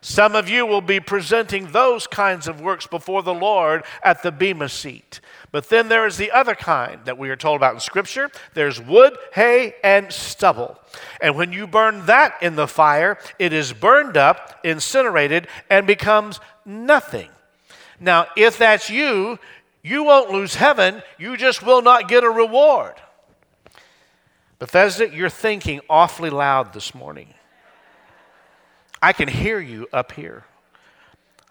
Some 0.00 0.36
of 0.36 0.48
you 0.48 0.64
will 0.64 0.80
be 0.80 1.00
presenting 1.00 1.72
those 1.72 2.06
kinds 2.06 2.46
of 2.46 2.60
works 2.60 2.86
before 2.86 3.24
the 3.24 3.34
Lord 3.34 3.82
at 4.02 4.22
the 4.22 4.30
Bema 4.30 4.68
seat. 4.68 5.20
But 5.50 5.68
then 5.68 5.88
there 5.88 6.06
is 6.06 6.16
the 6.16 6.30
other 6.30 6.54
kind 6.54 7.00
that 7.04 7.18
we 7.18 7.30
are 7.30 7.36
told 7.36 7.56
about 7.56 7.74
in 7.74 7.80
Scripture 7.80 8.30
there's 8.54 8.80
wood, 8.80 9.16
hay, 9.32 9.74
and 9.82 10.12
stubble. 10.12 10.78
And 11.20 11.34
when 11.34 11.52
you 11.52 11.66
burn 11.66 12.06
that 12.06 12.34
in 12.40 12.54
the 12.54 12.68
fire, 12.68 13.18
it 13.38 13.52
is 13.52 13.72
burned 13.72 14.16
up, 14.16 14.60
incinerated, 14.62 15.48
and 15.68 15.86
becomes 15.86 16.38
nothing. 16.64 17.28
Now, 17.98 18.26
if 18.36 18.56
that's 18.56 18.88
you, 18.88 19.38
you 19.82 20.04
won't 20.04 20.30
lose 20.30 20.54
heaven, 20.54 21.02
you 21.18 21.36
just 21.36 21.64
will 21.64 21.82
not 21.82 22.08
get 22.08 22.22
a 22.22 22.30
reward. 22.30 22.94
Bethesda, 24.58 25.08
you're 25.08 25.28
thinking 25.28 25.80
awfully 25.88 26.30
loud 26.30 26.72
this 26.72 26.94
morning. 26.94 27.34
I 29.00 29.12
can 29.12 29.28
hear 29.28 29.60
you 29.60 29.86
up 29.92 30.12
here. 30.12 30.44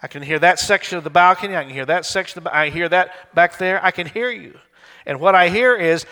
I 0.01 0.07
can 0.07 0.21
hear 0.21 0.39
that 0.39 0.59
section 0.59 0.97
of 0.97 1.03
the 1.03 1.09
balcony. 1.09 1.55
I 1.55 1.63
can 1.63 1.73
hear 1.73 1.85
that 1.85 2.05
section. 2.05 2.39
Of, 2.39 2.47
I 2.47 2.69
hear 2.69 2.89
that 2.89 3.33
back 3.33 3.57
there. 3.57 3.83
I 3.83 3.91
can 3.91 4.07
hear 4.07 4.29
you. 4.29 4.59
And 5.05 5.19
what 5.19 5.35
I 5.35 5.49
hear 5.49 5.75
is, 5.75 6.05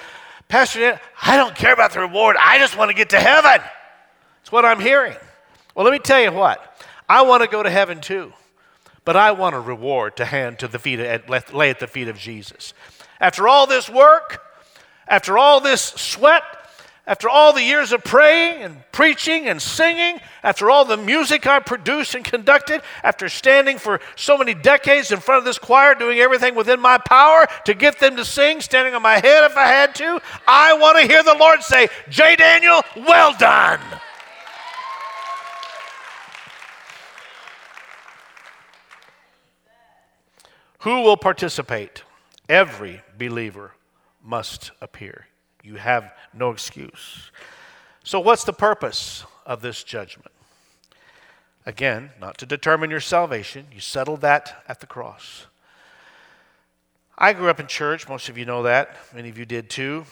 Pastor, 0.48 1.00
I 1.22 1.38
don't 1.38 1.56
care 1.56 1.74
about 1.74 1.92
the 1.92 2.00
reward. 2.00 2.38
I 2.40 2.58
just 2.58 2.78
want 2.78 2.90
to 2.90 2.96
get 2.96 3.10
to 3.10 3.20
heaven. 3.20 3.62
That's 4.40 4.52
what 4.52 4.64
I'm 4.64 4.80
hearing. 4.80 5.18
Well, 5.76 5.84
let 5.84 5.92
me 5.92 6.00
tell 6.00 6.22
you 6.22 6.32
what. 6.32 6.82
I 7.10 7.24
want 7.24 7.44
to 7.44 7.50
go 7.50 7.62
to 7.62 7.70
heaven 7.70 8.00
too, 8.00 8.32
but 9.04 9.16
I 9.18 9.34
want 9.34 9.56
a 9.56 9.60
reward 9.60 10.16
to 10.18 10.26
hand 10.26 10.60
to 10.60 10.68
the 10.68 10.80
feet, 10.80 11.00
of, 11.00 11.54
lay 11.54 11.70
at 11.70 11.80
the 11.80 11.88
feet 11.88 12.08
of 12.08 12.18
Jesus. 12.18 12.74
After 13.20 13.48
all 13.48 13.68
this 13.68 13.90
work, 13.90 14.42
after 15.08 15.38
all 15.38 15.60
this 15.60 15.82
sweat, 15.82 16.44
after 17.08 17.30
all 17.30 17.54
the 17.54 17.62
years 17.62 17.92
of 17.92 18.04
praying 18.04 18.64
and 18.64 18.84
preaching 18.92 19.48
and 19.48 19.62
singing, 19.62 20.20
after 20.42 20.72
all 20.72 20.86
the 20.86 20.98
music 20.98 21.46
I 21.46 21.60
produced 21.60 22.16
and 22.16 22.26
conducted, 22.26 22.82
after 23.04 23.30
standing 23.30 23.78
for 23.78 24.00
so 24.16 24.38
many 24.38 24.56
decades 24.56 25.12
in 25.12 25.20
front 25.20 25.40
of 25.40 25.46
this 25.46 25.60
choir, 25.60 25.94
doing 25.94 26.20
everything 26.20 26.56
within 26.56 26.80
my 26.80 26.98
power 26.98 27.46
to 27.66 27.74
get 27.76 28.00
them 28.00 28.16
to 28.16 28.26
sing, 28.26 28.60
standing 28.60 28.96
on 28.96 29.04
my 29.04 29.20
head 29.20 29.44
if 29.44 29.56
I 29.56 29.68
had 29.68 29.94
to, 29.96 30.20
I 30.48 30.74
want 30.74 31.00
to 31.00 31.08
hear 31.08 31.22
the 31.22 31.36
Lord 31.40 31.62
say, 31.62 31.90
J. 32.10 32.36
Daniel, 32.36 32.82
well 32.96 33.36
done. 33.38 33.80
Who 40.80 41.02
will 41.02 41.18
participate? 41.18 42.04
Every 42.48 43.02
believer 43.18 43.74
must 44.24 44.72
appear. 44.82 45.28
You 45.66 45.76
have 45.78 46.14
no 46.32 46.52
excuse. 46.52 47.32
So, 48.04 48.20
what's 48.20 48.44
the 48.44 48.54
purpose 48.54 49.24
of 49.48 49.62
this 49.62 49.84
judgment? 49.84 50.32
Again, 51.66 52.12
not 52.22 52.38
to 52.38 52.46
determine 52.46 52.92
your 52.92 53.00
salvation. 53.00 53.66
You 53.74 53.80
settled 53.80 54.22
that 54.22 54.64
at 54.68 54.80
the 54.80 54.86
cross. 54.86 55.48
I 57.18 57.34
grew 57.34 57.50
up 57.50 57.60
in 57.60 57.66
church. 57.66 58.08
Most 58.08 58.30
of 58.30 58.38
you 58.38 58.46
know 58.46 58.62
that. 58.62 58.96
Many 59.16 59.30
of 59.30 59.40
you 59.40 59.46
did 59.46 59.72
too. 59.72 60.06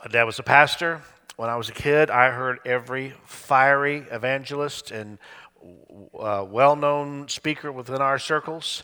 My 0.00 0.10
dad 0.10 0.24
was 0.24 0.40
a 0.40 0.42
pastor. 0.42 1.00
When 1.36 1.48
I 1.48 1.54
was 1.54 1.68
a 1.68 1.72
kid, 1.72 2.10
I 2.10 2.30
heard 2.30 2.58
every 2.64 3.14
fiery 3.26 4.04
evangelist 4.10 4.90
and 4.90 5.18
uh, 6.18 6.44
well 6.48 6.74
known 6.74 7.28
speaker 7.28 7.70
within 7.70 8.02
our 8.02 8.18
circles. 8.18 8.82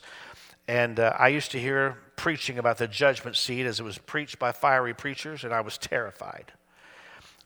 And 0.68 1.00
uh, 1.00 1.16
I 1.18 1.28
used 1.28 1.50
to 1.50 1.58
hear 1.58 1.98
preaching 2.20 2.59
about 2.59 2.76
the 2.76 2.87
judgment 2.87 3.35
seat 3.35 3.64
as 3.64 3.80
it 3.80 3.83
was 3.83 3.96
preached 3.96 4.38
by 4.38 4.52
fiery 4.52 4.92
preachers, 4.92 5.42
and 5.42 5.54
I 5.54 5.62
was 5.62 5.78
terrified. 5.78 6.52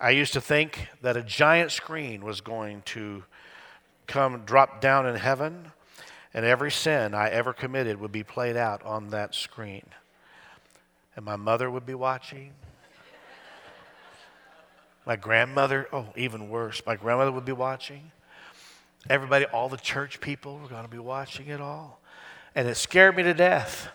I 0.00 0.10
used 0.10 0.32
to 0.32 0.40
think 0.40 0.88
that 1.00 1.16
a 1.16 1.22
giant 1.22 1.70
screen 1.70 2.24
was 2.24 2.40
going 2.40 2.82
to 2.86 3.22
come 4.08 4.42
drop 4.44 4.80
down 4.80 5.06
in 5.06 5.14
heaven, 5.14 5.70
and 6.34 6.44
every 6.44 6.72
sin 6.72 7.14
I 7.14 7.28
ever 7.28 7.52
committed 7.52 8.00
would 8.00 8.10
be 8.10 8.24
played 8.24 8.56
out 8.56 8.82
on 8.82 9.10
that 9.10 9.36
screen. 9.36 9.84
And 11.14 11.24
my 11.24 11.36
mother 11.36 11.70
would 11.70 11.86
be 11.86 11.94
watching. 11.94 12.50
My 15.06 15.14
grandmother, 15.14 15.86
oh, 15.92 16.08
even 16.16 16.48
worse, 16.48 16.82
my 16.84 16.96
grandmother 16.96 17.30
would 17.30 17.44
be 17.44 17.52
watching. 17.52 18.10
Everybody, 19.08 19.44
all 19.44 19.68
the 19.68 19.76
church 19.76 20.20
people 20.20 20.58
were 20.58 20.66
going 20.66 20.82
to 20.82 20.90
be 20.90 20.98
watching 20.98 21.46
it 21.46 21.60
all. 21.60 22.00
And 22.56 22.66
it 22.66 22.74
scared 22.74 23.16
me 23.16 23.22
to 23.22 23.34
death. 23.34 23.88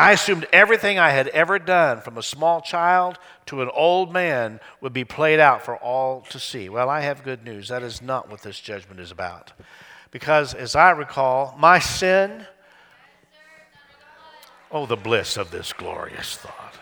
I 0.00 0.12
assumed 0.12 0.48
everything 0.50 0.98
I 0.98 1.10
had 1.10 1.28
ever 1.28 1.58
done, 1.58 2.00
from 2.00 2.16
a 2.16 2.22
small 2.22 2.62
child 2.62 3.18
to 3.44 3.60
an 3.60 3.68
old 3.74 4.10
man, 4.10 4.58
would 4.80 4.94
be 4.94 5.04
played 5.04 5.38
out 5.38 5.62
for 5.62 5.76
all 5.76 6.22
to 6.30 6.38
see. 6.38 6.70
Well, 6.70 6.88
I 6.88 7.00
have 7.00 7.22
good 7.22 7.44
news. 7.44 7.68
That 7.68 7.82
is 7.82 8.00
not 8.00 8.30
what 8.30 8.40
this 8.40 8.58
judgment 8.58 8.98
is 8.98 9.10
about. 9.10 9.52
Because, 10.10 10.54
as 10.54 10.74
I 10.74 10.92
recall, 10.92 11.54
my 11.58 11.80
sin, 11.80 12.46
oh, 14.72 14.86
the 14.86 14.96
bliss 14.96 15.36
of 15.36 15.50
this 15.50 15.74
glorious 15.74 16.38
thought. 16.38 16.78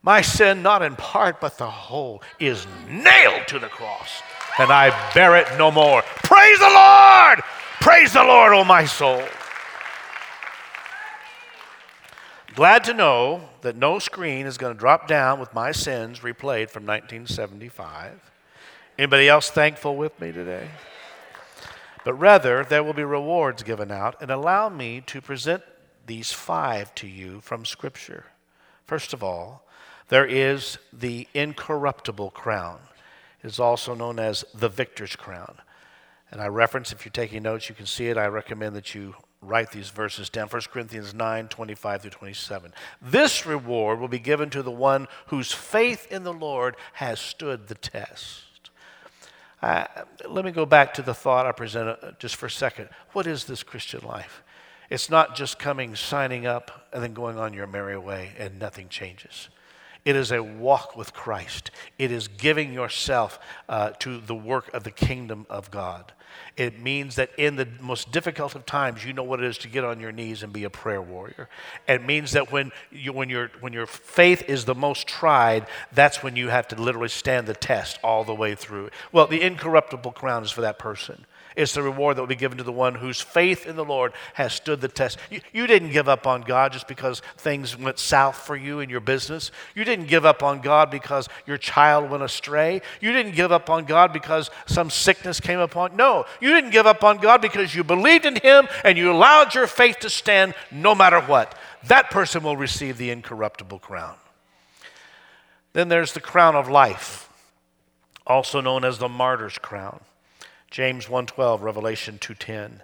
My 0.00 0.20
sin, 0.20 0.62
not 0.62 0.82
in 0.82 0.94
part, 0.94 1.40
but 1.40 1.58
the 1.58 1.68
whole, 1.68 2.22
is 2.38 2.68
nailed 2.88 3.48
to 3.48 3.58
the 3.58 3.66
cross, 3.66 4.22
and 4.60 4.70
I 4.70 4.90
bear 5.12 5.36
it 5.38 5.48
no 5.58 5.72
more. 5.72 6.02
Praise 6.02 6.58
the 6.60 6.70
Lord! 6.70 7.40
Praise 7.80 8.12
the 8.12 8.22
Lord, 8.22 8.52
O 8.52 8.60
oh 8.60 8.64
my 8.64 8.84
soul. 8.84 9.24
Glad 12.60 12.84
to 12.84 12.92
know 12.92 13.48
that 13.62 13.74
no 13.74 13.98
screen 13.98 14.44
is 14.44 14.58
going 14.58 14.74
to 14.74 14.78
drop 14.78 15.08
down 15.08 15.40
with 15.40 15.54
my 15.54 15.72
sins 15.72 16.18
replayed 16.18 16.68
from 16.68 16.84
1975. 16.84 18.30
Anybody 18.98 19.30
else 19.30 19.48
thankful 19.48 19.96
with 19.96 20.20
me 20.20 20.30
today? 20.30 20.68
But 22.04 22.12
rather, 22.12 22.62
there 22.62 22.84
will 22.84 22.92
be 22.92 23.02
rewards 23.02 23.62
given 23.62 23.90
out, 23.90 24.20
and 24.20 24.30
allow 24.30 24.68
me 24.68 25.00
to 25.06 25.22
present 25.22 25.62
these 26.04 26.32
five 26.32 26.94
to 26.96 27.06
you 27.06 27.40
from 27.40 27.64
Scripture. 27.64 28.26
First 28.84 29.14
of 29.14 29.22
all, 29.22 29.66
there 30.08 30.26
is 30.26 30.76
the 30.92 31.28
incorruptible 31.32 32.32
crown. 32.32 32.80
It 33.42 33.46
is 33.46 33.58
also 33.58 33.94
known 33.94 34.18
as 34.18 34.44
the 34.52 34.68
victor's 34.68 35.16
crown. 35.16 35.54
And 36.30 36.42
I 36.42 36.48
reference, 36.48 36.92
if 36.92 37.06
you're 37.06 37.10
taking 37.12 37.42
notes, 37.42 37.70
you 37.70 37.74
can 37.74 37.86
see 37.86 38.08
it. 38.08 38.18
I 38.18 38.26
recommend 38.26 38.76
that 38.76 38.94
you 38.94 39.14
write 39.42 39.70
these 39.70 39.90
verses 39.90 40.28
down 40.28 40.48
1 40.48 40.62
Corinthians 40.70 41.14
9 41.14 41.48
25 41.48 42.02
through 42.02 42.10
27. 42.10 42.72
This 43.00 43.46
reward 43.46 44.00
will 44.00 44.08
be 44.08 44.18
given 44.18 44.50
to 44.50 44.62
the 44.62 44.70
one 44.70 45.08
whose 45.26 45.52
faith 45.52 46.10
in 46.10 46.24
the 46.24 46.32
Lord 46.32 46.76
has 46.94 47.20
stood 47.20 47.68
the 47.68 47.74
test. 47.74 48.42
Uh, 49.62 49.84
let 50.28 50.44
me 50.44 50.50
go 50.50 50.64
back 50.64 50.94
to 50.94 51.02
the 51.02 51.14
thought 51.14 51.46
I 51.46 51.52
presented 51.52 51.98
uh, 52.02 52.12
just 52.18 52.36
for 52.36 52.46
a 52.46 52.50
second. 52.50 52.88
What 53.12 53.26
is 53.26 53.44
this 53.44 53.62
Christian 53.62 54.00
life? 54.06 54.42
It's 54.88 55.10
not 55.10 55.36
just 55.36 55.58
coming, 55.58 55.94
signing 55.94 56.46
up, 56.46 56.88
and 56.92 57.02
then 57.02 57.12
going 57.12 57.38
on 57.38 57.52
your 57.52 57.66
merry 57.66 57.98
way 57.98 58.32
and 58.38 58.58
nothing 58.58 58.88
changes. 58.88 59.48
It 60.04 60.16
is 60.16 60.32
a 60.32 60.42
walk 60.42 60.96
with 60.96 61.12
Christ. 61.12 61.70
It 61.98 62.10
is 62.10 62.28
giving 62.28 62.72
yourself 62.72 63.38
uh, 63.68 63.90
to 64.00 64.20
the 64.20 64.34
work 64.34 64.72
of 64.72 64.84
the 64.84 64.90
kingdom 64.90 65.46
of 65.50 65.70
God. 65.70 66.12
It 66.56 66.80
means 66.80 67.16
that 67.16 67.30
in 67.36 67.56
the 67.56 67.68
most 67.80 68.12
difficult 68.12 68.54
of 68.54 68.66
times, 68.66 69.04
you 69.04 69.12
know 69.12 69.22
what 69.22 69.40
it 69.40 69.46
is 69.46 69.58
to 69.58 69.68
get 69.68 69.84
on 69.84 70.00
your 70.00 70.12
knees 70.12 70.42
and 70.42 70.52
be 70.52 70.64
a 70.64 70.70
prayer 70.70 71.02
warrior. 71.02 71.48
It 71.88 72.04
means 72.04 72.32
that 72.32 72.52
when, 72.52 72.72
you, 72.90 73.12
when, 73.12 73.28
your 73.28 73.50
when 73.60 73.72
your 73.72 73.86
faith 73.86 74.48
is 74.48 74.64
the 74.64 74.74
most 74.74 75.06
tried, 75.06 75.66
that's 75.92 76.22
when 76.22 76.36
you 76.36 76.48
have 76.48 76.68
to 76.68 76.80
literally 76.80 77.08
stand 77.08 77.46
the 77.46 77.54
test 77.54 77.98
all 78.02 78.24
the 78.24 78.34
way 78.34 78.54
through. 78.54 78.90
Well, 79.12 79.26
the 79.26 79.42
incorruptible 79.42 80.12
crown 80.12 80.44
is 80.44 80.50
for 80.50 80.60
that 80.60 80.78
person. 80.78 81.26
It's 81.60 81.74
the 81.74 81.82
reward 81.82 82.16
that 82.16 82.22
will 82.22 82.26
be 82.26 82.36
given 82.36 82.56
to 82.56 82.64
the 82.64 82.72
one 82.72 82.94
whose 82.94 83.20
faith 83.20 83.66
in 83.66 83.76
the 83.76 83.84
Lord 83.84 84.14
has 84.32 84.54
stood 84.54 84.80
the 84.80 84.88
test. 84.88 85.18
You, 85.28 85.42
you, 85.52 85.66
didn't 85.66 85.90
give 85.90 86.08
up 86.08 86.26
on 86.26 86.40
God 86.40 86.72
just 86.72 86.88
because 86.88 87.20
things 87.36 87.76
went 87.76 87.98
south 87.98 88.36
for 88.36 88.56
you 88.56 88.80
in 88.80 88.88
your 88.88 89.00
business. 89.00 89.50
You 89.74 89.84
didn't 89.84 90.06
give 90.06 90.24
up 90.24 90.42
on 90.42 90.62
God 90.62 90.90
because 90.90 91.28
your 91.46 91.58
child 91.58 92.10
went 92.10 92.22
astray. 92.22 92.80
You 93.02 93.12
didn't 93.12 93.34
give 93.34 93.52
up 93.52 93.68
on 93.68 93.84
God 93.84 94.10
because 94.10 94.50
some 94.64 94.88
sickness 94.88 95.38
came 95.38 95.58
upon. 95.58 95.96
No, 95.96 96.24
you 96.40 96.54
didn't 96.54 96.70
give 96.70 96.86
up 96.86 97.04
on 97.04 97.18
God 97.18 97.42
because 97.42 97.74
you 97.74 97.84
believed 97.84 98.24
in 98.24 98.36
Him 98.36 98.66
and 98.82 98.96
you 98.96 99.12
allowed 99.12 99.54
your 99.54 99.66
faith 99.66 99.98
to 99.98 100.08
stand 100.08 100.54
no 100.70 100.94
matter 100.94 101.20
what. 101.20 101.54
That 101.84 102.10
person 102.10 102.42
will 102.42 102.56
receive 102.56 102.96
the 102.96 103.10
incorruptible 103.10 103.80
crown. 103.80 104.14
Then 105.74 105.88
there's 105.88 106.14
the 106.14 106.20
crown 106.20 106.56
of 106.56 106.70
life, 106.70 107.28
also 108.26 108.62
known 108.62 108.82
as 108.82 108.96
the 108.96 109.10
martyr's 109.10 109.58
crown. 109.58 110.00
James 110.70 111.06
1:12, 111.06 111.62
Revelation 111.62 112.18
2:10. 112.18 112.82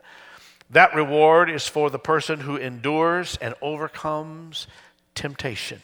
That 0.69 0.95
reward 0.95 1.49
is 1.49 1.69
for 1.69 1.91
the 1.91 1.99
person 1.99 2.41
who 2.41 2.57
endures 2.57 3.37
and 3.41 3.55
overcomes 3.63 4.67
temptation 5.15 5.83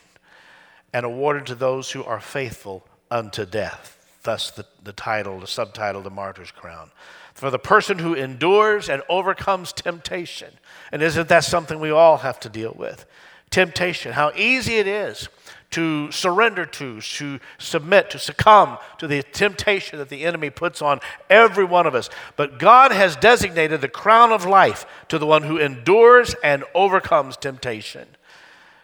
and 0.92 1.06
awarded 1.06 1.46
to 1.46 1.54
those 1.54 1.92
who 1.92 2.02
are 2.04 2.20
faithful 2.20 2.86
unto 3.10 3.46
death. 3.46 3.98
Thus 4.24 4.50
the, 4.50 4.66
the 4.82 4.92
title, 4.92 5.40
the 5.40 5.46
subtitle, 5.46 6.02
the 6.02 6.10
martyr's 6.10 6.50
crown. 6.50 6.90
For 7.34 7.50
the 7.50 7.58
person 7.58 7.98
who 7.98 8.14
endures 8.14 8.88
and 8.88 9.02
overcomes 9.08 9.72
temptation. 9.72 10.58
And 10.90 11.02
isn't 11.02 11.28
that 11.28 11.44
something 11.44 11.80
we 11.80 11.90
all 11.90 12.18
have 12.18 12.38
to 12.40 12.48
deal 12.48 12.74
with? 12.76 13.06
Temptation, 13.50 14.12
how 14.12 14.32
easy 14.34 14.78
it 14.78 14.86
is 14.86 15.28
to 15.72 16.10
surrender 16.12 16.64
to, 16.64 17.00
to 17.00 17.40
submit, 17.58 18.10
to 18.10 18.18
succumb 18.18 18.78
to 18.98 19.06
the 19.06 19.22
temptation 19.22 19.98
that 19.98 20.08
the 20.08 20.24
enemy 20.24 20.50
puts 20.50 20.80
on 20.80 21.00
every 21.28 21.64
one 21.64 21.86
of 21.86 21.94
us. 21.94 22.08
But 22.36 22.58
God 22.58 22.92
has 22.92 23.16
designated 23.16 23.80
the 23.80 23.88
crown 23.88 24.32
of 24.32 24.46
life 24.46 24.86
to 25.08 25.18
the 25.18 25.26
one 25.26 25.42
who 25.42 25.58
endures 25.58 26.34
and 26.42 26.64
overcomes 26.74 27.36
temptation. 27.36 28.06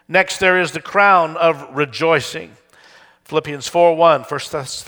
Next, 0.08 0.38
there 0.38 0.60
is 0.60 0.72
the 0.72 0.80
crown 0.80 1.36
of 1.36 1.76
rejoicing. 1.76 2.52
Philippians 3.24 3.68
4 3.68 3.94
1, 3.94 4.22
1 4.22 4.40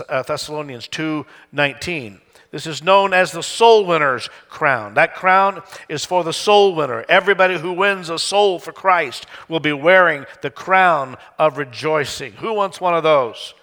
uh, 0.09 0.23
Thessalonians 0.23 0.89
2 0.89 1.27
19. 1.53 2.21
This 2.51 2.67
is 2.67 2.83
known 2.83 3.15
as 3.15 3.31
the 3.31 3.43
soul 3.43 3.87
winner's 3.87 4.29
crown. 4.49 4.95
That 4.95 5.15
crown 5.15 5.63
is 5.89 6.05
for 6.05 6.25
the 6.25 6.33
soul 6.33 6.75
winner. 6.75 7.05
Everybody 7.09 7.59
who 7.59 7.73
wins 7.73 8.11
a 8.11 8.19
soul 8.19 8.59
for 8.59 8.73
Christ 8.73 9.27
will 9.49 9.61
be 9.61 9.73
wearing 9.73 10.27
the 10.43 10.51
crown 10.51 11.17
of 11.39 11.59
rejoicing. 11.59 12.33
Who 12.35 12.53
wants 12.53 12.81
one 12.81 12.95
of 12.95 13.05
those? 13.05 13.55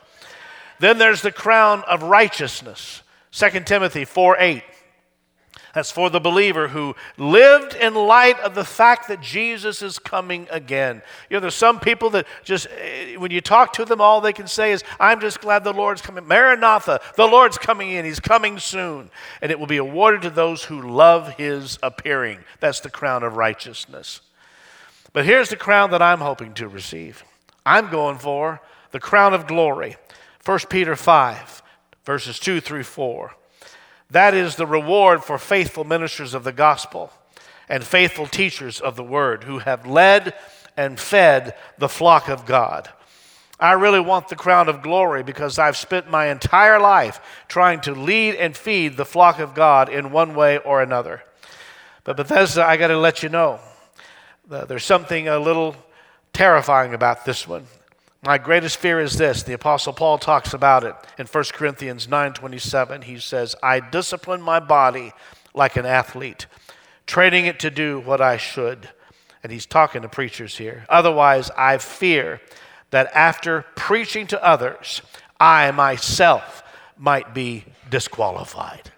Then 0.80 1.00
there's 1.00 1.22
the 1.22 1.32
crown 1.32 1.84
of 1.88 2.04
righteousness. 2.04 3.02
2 3.32 3.62
Timothy 3.62 4.06
4 4.06 4.38
8. 4.40 4.64
That's 5.78 5.92
for 5.92 6.10
the 6.10 6.20
believer 6.20 6.70
who 6.70 6.96
lived 7.18 7.76
in 7.76 7.94
light 7.94 8.40
of 8.40 8.56
the 8.56 8.66
fact 8.66 9.10
that 9.10 9.22
Jesus 9.22 9.84
is 9.84 10.00
coming 10.00 10.48
again. 10.50 11.04
You 11.30 11.36
know, 11.36 11.42
there's 11.42 11.54
some 11.54 11.80
people 11.80 12.10
that 12.10 12.26
just, 12.44 12.66
eh, 12.80 13.16
when 13.18 13.30
you 13.30 13.42
talk 13.42 13.74
to 13.74 13.86
them, 13.86 14.02
all 14.02 14.20
they 14.20 14.34
can 14.34 14.48
say 14.48 14.72
is, 14.72 14.84
I'm 15.00 15.22
just 15.22 15.40
glad 15.40 15.64
the 15.64 15.74
Lord's 15.74 16.02
coming. 16.02 16.28
Maranatha, 16.28 17.00
the 17.16 17.28
Lord's 17.28 17.60
coming 17.60 17.92
in. 17.92 18.06
He's 18.06 18.20
coming 18.20 18.58
soon. 18.58 19.12
And 19.40 19.52
it 19.52 19.60
will 19.60 19.68
be 19.68 19.78
awarded 19.78 20.24
to 20.24 20.32
those 20.32 20.64
who 20.64 20.82
love 20.82 21.36
his 21.36 21.78
appearing. 21.84 22.40
That's 22.60 22.80
the 22.80 22.90
crown 22.90 23.22
of 23.22 23.36
righteousness. 23.36 24.22
But 25.14 25.26
here's 25.26 25.50
the 25.50 25.58
crown 25.58 25.92
that 25.92 26.02
I'm 26.02 26.22
hoping 26.22 26.56
to 26.56 26.68
receive. 26.68 27.24
I'm 27.68 27.92
going 27.92 28.18
for 28.18 28.62
the 28.90 29.00
crown 29.00 29.36
of 29.36 29.46
glory. 29.46 29.96
1 30.44 30.60
Peter 30.72 30.96
5, 30.96 31.62
verses 32.04 32.40
2 32.40 32.62
through 32.62 32.86
4. 32.86 33.36
That 34.12 34.34
is 34.34 34.56
the 34.56 34.66
reward 34.66 35.24
for 35.24 35.38
faithful 35.38 35.84
ministers 35.84 36.34
of 36.34 36.44
the 36.44 36.52
gospel 36.52 37.12
and 37.68 37.84
faithful 37.84 38.28
teachers 38.28 38.80
of 38.80 38.96
the 38.96 39.04
word 39.04 39.44
who 39.44 39.60
have 39.60 39.86
led 39.86 40.34
and 40.78 41.00
fed 41.00 41.56
the 41.78 41.90
flock 41.90 42.30
of 42.30 42.46
God. 42.46 42.90
I 43.60 43.74
really 43.74 44.00
want 44.00 44.28
the 44.28 44.36
crown 44.36 44.70
of 44.70 44.84
glory 44.84 45.24
because 45.24 45.58
I've 45.58 45.76
spent 45.76 46.10
my 46.10 46.28
entire 46.28 46.80
life 46.80 47.20
trying 47.48 47.82
to 47.82 47.94
lead 47.94 48.36
and 48.36 48.56
feed 48.56 48.96
the 48.96 49.06
flock 49.06 49.40
of 49.40 49.56
God 49.56 49.90
in 49.90 50.12
one 50.12 50.36
way 50.36 50.60
or 50.60 50.82
another. 50.82 51.24
But 52.04 52.18
Bethesda, 52.18 52.64
I 52.64 52.78
got 52.78 52.88
to 52.88 52.98
let 52.98 53.24
you 53.24 53.30
know, 53.30 53.60
there's 54.48 54.86
something 54.86 55.28
a 55.28 55.40
little 55.40 55.76
terrifying 56.32 56.94
about 56.94 57.26
this 57.26 57.48
one. 57.48 57.66
My 58.24 58.38
greatest 58.38 58.78
fear 58.78 59.00
is 59.00 59.18
this. 59.18 59.44
The 59.44 59.54
apostle 59.54 59.94
Paul 59.94 60.18
talks 60.18 60.54
about 60.54 60.84
it 60.84 60.96
in 61.18 61.28
1 61.28 61.54
Corinthians 61.54 62.08
9:27. 62.08 63.04
He 63.04 63.20
says, 63.20 63.56
"I 63.62 63.80
discipline 63.80 64.42
my 64.42 64.60
body 64.60 65.14
like 65.54 65.76
an 65.76 65.86
athlete, 65.86 66.48
training 67.06 67.46
it 67.46 67.60
to 67.60 67.70
do 67.70 68.00
what 68.00 68.20
I 68.20 68.38
should." 68.38 68.90
And 69.44 69.52
he's 69.52 69.68
talking 69.68 70.02
to 70.02 70.10
preachers 70.10 70.58
here. 70.58 70.86
Otherwise, 70.90 71.52
I 71.56 71.78
fear 71.78 72.42
that 72.90 73.12
after 73.14 73.66
preaching 73.76 74.26
to 74.28 74.44
others, 74.44 75.02
I 75.40 75.70
myself 75.72 76.64
might 76.98 77.34
be 77.34 77.66
disqualified. 77.88 78.92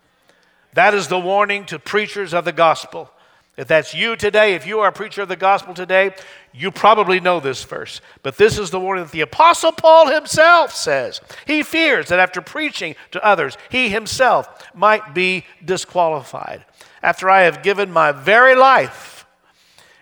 That 0.74 0.94
is 0.94 1.10
the 1.10 1.20
warning 1.20 1.66
to 1.66 1.78
preachers 1.78 2.34
of 2.34 2.46
the 2.46 2.54
gospel. 2.54 3.12
If 3.60 3.68
that's 3.68 3.94
you 3.94 4.16
today, 4.16 4.54
if 4.54 4.66
you 4.66 4.80
are 4.80 4.88
a 4.88 4.94
preacher 4.94 5.22
of 5.22 5.28
the 5.28 5.36
gospel 5.36 5.74
today, 5.74 6.16
you 6.54 6.72
probably 6.72 7.20
know 7.20 7.42
this 7.42 7.62
verse. 7.66 8.00
But 8.24 8.38
this 8.38 8.58
is 8.58 8.70
the 8.70 8.80
warning 8.80 9.04
that 9.04 9.12
the 9.12 9.20
Apostle 9.20 9.74
Paul 9.74 10.10
himself 10.10 10.74
says. 10.74 11.20
He 11.46 11.62
fears 11.62 12.08
that 12.08 12.20
after 12.20 12.40
preaching 12.40 12.96
to 13.12 13.22
others, 13.22 13.58
he 13.70 13.90
himself 13.90 14.48
might 14.74 15.14
be 15.14 15.44
disqualified. 15.66 16.64
After 17.04 17.30
I 17.30 17.42
have 17.42 17.62
given 17.62 17.92
my 17.92 18.14
very 18.14 18.56
life 18.56 19.26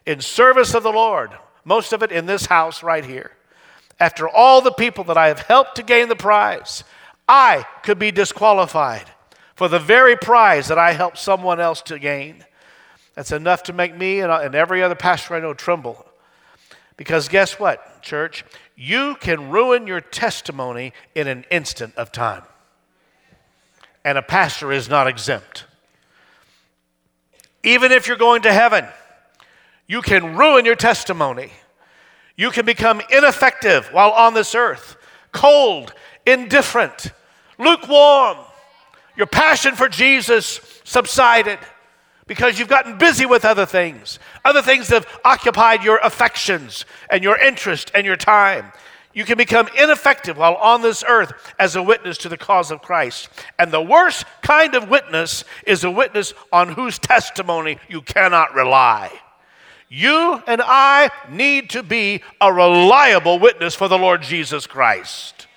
in 0.05 0.21
service 0.21 0.75
of 0.75 0.83
the 0.83 0.91
Lord, 0.91 1.31
most 1.65 1.93
of 1.93 2.03
it 2.03 2.11
in 2.11 2.27
this 2.27 2.45
house 2.45 2.83
right 2.83 3.03
here, 3.03 3.31
after 3.99 4.29
all 4.29 4.61
the 4.61 4.71
people 4.71 5.03
that 5.05 5.17
I 5.17 5.29
have 5.29 5.39
helped 5.39 5.77
to 5.77 5.83
gain 5.83 6.09
the 6.09 6.15
prize, 6.15 6.83
I 7.27 7.65
could 7.81 7.97
be 7.97 8.11
disqualified 8.11 9.09
for 9.55 9.67
the 9.67 9.79
very 9.79 10.15
prize 10.15 10.67
that 10.67 10.77
I 10.77 10.93
helped 10.93 11.17
someone 11.17 11.59
else 11.59 11.81
to 11.81 11.97
gain. 11.97 12.43
That's 13.17 13.31
enough 13.31 13.63
to 13.63 13.73
make 13.73 13.97
me 13.97 14.19
and, 14.19 14.31
uh, 14.31 14.41
and 14.43 14.53
every 14.53 14.83
other 14.83 14.93
pastor 14.93 15.33
I 15.33 15.39
know 15.39 15.55
tremble. 15.55 16.05
Because 16.97 17.27
guess 17.27 17.59
what, 17.59 18.03
church? 18.03 18.45
You 18.75 19.15
can 19.19 19.49
ruin 19.49 19.87
your 19.87 20.01
testimony 20.01 20.93
in 21.15 21.27
an 21.27 21.43
instant 21.49 21.95
of 21.95 22.11
time. 22.11 22.43
And 24.05 24.19
a 24.19 24.21
pastor 24.21 24.71
is 24.71 24.87
not 24.87 25.07
exempt. 25.07 25.65
Even 27.63 27.91
if 27.91 28.07
you're 28.07 28.17
going 28.17 28.43
to 28.43 28.53
heaven, 28.53 28.85
you 29.87 30.03
can 30.03 30.35
ruin 30.35 30.63
your 30.63 30.75
testimony. 30.75 31.49
You 32.35 32.51
can 32.51 32.67
become 32.67 33.01
ineffective 33.09 33.87
while 33.87 34.11
on 34.11 34.35
this 34.35 34.53
earth, 34.53 34.95
cold, 35.31 35.91
indifferent, 36.27 37.11
lukewarm. 37.57 38.37
Your 39.15 39.25
passion 39.25 39.73
for 39.73 39.89
Jesus 39.89 40.61
subsided 40.83 41.57
because 42.27 42.59
you've 42.59 42.67
gotten 42.67 42.97
busy 42.97 43.25
with 43.25 43.45
other 43.45 43.65
things. 43.65 44.19
Other 44.45 44.61
things 44.61 44.89
have 44.89 45.07
occupied 45.25 45.83
your 45.83 45.97
affections 45.97 46.85
and 47.09 47.23
your 47.23 47.37
interest 47.37 47.91
and 47.95 48.05
your 48.05 48.17
time. 48.17 48.71
You 49.13 49.25
can 49.25 49.37
become 49.37 49.67
ineffective 49.79 50.37
while 50.37 50.55
on 50.55 50.83
this 50.83 51.03
earth 51.07 51.33
as 51.57 51.75
a 51.75 51.81
witness 51.81 52.19
to 52.19 52.29
the 52.29 52.37
cause 52.37 52.69
of 52.69 52.83
Christ. 52.83 53.29
And 53.57 53.71
the 53.71 53.81
worst 53.81 54.25
kind 54.43 54.75
of 54.75 54.89
witness 54.89 55.43
is 55.65 55.83
a 55.83 55.89
witness 55.89 56.35
on 56.51 56.73
whose 56.73 56.99
testimony 56.99 57.79
you 57.89 58.01
cannot 58.01 58.53
rely. 58.53 59.11
You 59.89 60.43
and 60.45 60.61
I 60.63 61.09
need 61.31 61.71
to 61.71 61.81
be 61.81 62.21
a 62.39 62.53
reliable 62.53 63.39
witness 63.39 63.73
for 63.73 63.87
the 63.87 63.97
Lord 63.97 64.21
Jesus 64.21 64.67
Christ. 64.67 65.47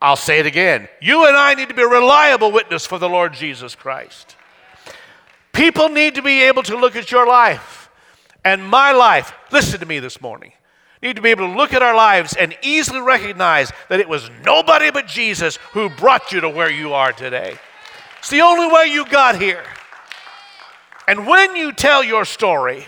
I'll 0.00 0.16
say 0.16 0.38
it 0.38 0.46
again. 0.46 0.88
You 1.00 1.26
and 1.26 1.36
I 1.36 1.54
need 1.54 1.68
to 1.68 1.74
be 1.74 1.82
a 1.82 1.88
reliable 1.88 2.52
witness 2.52 2.86
for 2.86 2.98
the 2.98 3.08
Lord 3.08 3.32
Jesus 3.32 3.74
Christ. 3.74 4.36
People 5.52 5.88
need 5.88 6.14
to 6.14 6.22
be 6.22 6.42
able 6.42 6.62
to 6.64 6.76
look 6.76 6.96
at 6.96 7.10
your 7.10 7.26
life 7.26 7.90
and 8.44 8.66
my 8.66 8.92
life. 8.92 9.32
Listen 9.50 9.80
to 9.80 9.86
me 9.86 9.98
this 9.98 10.20
morning. 10.20 10.52
Need 11.02 11.16
to 11.16 11.22
be 11.22 11.30
able 11.30 11.48
to 11.48 11.56
look 11.56 11.72
at 11.72 11.82
our 11.82 11.94
lives 11.94 12.34
and 12.34 12.56
easily 12.62 13.00
recognize 13.00 13.72
that 13.88 14.00
it 14.00 14.08
was 14.08 14.30
nobody 14.44 14.90
but 14.90 15.06
Jesus 15.06 15.56
who 15.72 15.88
brought 15.88 16.32
you 16.32 16.40
to 16.40 16.48
where 16.48 16.70
you 16.70 16.94
are 16.94 17.12
today. 17.12 17.58
It's 18.20 18.30
the 18.30 18.40
only 18.40 18.72
way 18.72 18.86
you 18.86 19.04
got 19.04 19.40
here. 19.40 19.64
And 21.08 21.26
when 21.26 21.56
you 21.56 21.72
tell 21.72 22.04
your 22.04 22.24
story, 22.24 22.86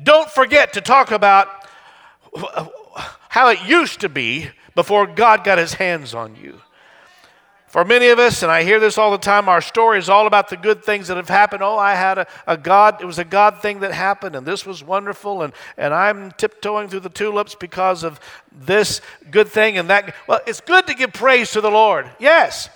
don't 0.00 0.30
forget 0.30 0.74
to 0.74 0.80
talk 0.80 1.10
about 1.10 1.48
how 3.28 3.48
it 3.48 3.60
used 3.66 4.00
to 4.00 4.08
be 4.08 4.50
before 4.76 5.06
God 5.06 5.42
got 5.42 5.58
his 5.58 5.74
hands 5.74 6.14
on 6.14 6.36
you. 6.36 6.60
For 7.68 7.84
many 7.84 8.08
of 8.08 8.18
us, 8.18 8.42
and 8.42 8.50
I 8.50 8.62
hear 8.62 8.80
this 8.80 8.96
all 8.96 9.10
the 9.10 9.18
time, 9.18 9.46
our 9.46 9.60
story 9.60 9.98
is 9.98 10.08
all 10.08 10.26
about 10.26 10.48
the 10.48 10.56
good 10.56 10.82
things 10.82 11.08
that 11.08 11.18
have 11.18 11.28
happened. 11.28 11.62
Oh, 11.62 11.76
I 11.76 11.94
had 11.94 12.16
a, 12.16 12.26
a, 12.46 12.56
God, 12.56 13.02
it 13.02 13.04
was 13.04 13.18
a 13.18 13.24
God 13.24 13.60
thing 13.60 13.80
that 13.80 13.92
happened, 13.92 14.34
and 14.34 14.46
this 14.46 14.64
was 14.64 14.82
wonderful, 14.82 15.42
and, 15.42 15.52
and 15.76 15.92
I'm 15.92 16.30
tiptoeing 16.32 16.88
through 16.88 17.00
the 17.00 17.10
tulips 17.10 17.54
because 17.54 18.04
of 18.04 18.20
this 18.50 19.02
good 19.30 19.48
thing 19.48 19.76
and 19.76 19.90
that. 19.90 20.14
Well, 20.26 20.40
it's 20.46 20.62
good 20.62 20.86
to 20.86 20.94
give 20.94 21.12
praise 21.12 21.50
to 21.52 21.60
the 21.60 21.70
Lord, 21.70 22.10
yes, 22.18 22.70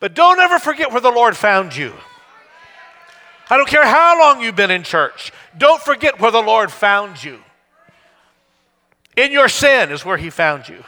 but 0.00 0.14
don't 0.14 0.40
ever 0.40 0.58
forget 0.58 0.90
where 0.90 1.02
the 1.02 1.10
Lord 1.10 1.36
found 1.36 1.76
you. 1.76 1.92
I 3.50 3.58
don't 3.58 3.68
care 3.68 3.84
how 3.84 4.18
long 4.18 4.40
you've 4.40 4.56
been 4.56 4.70
in 4.70 4.84
church, 4.84 5.32
don't 5.58 5.82
forget 5.82 6.18
where 6.18 6.30
the 6.30 6.40
Lord 6.40 6.72
found 6.72 7.22
you. 7.22 7.40
In 9.18 9.32
your 9.32 9.50
sin 9.50 9.90
is 9.90 10.02
where 10.02 10.16
He 10.16 10.30
found 10.30 10.66
you. 10.66 10.82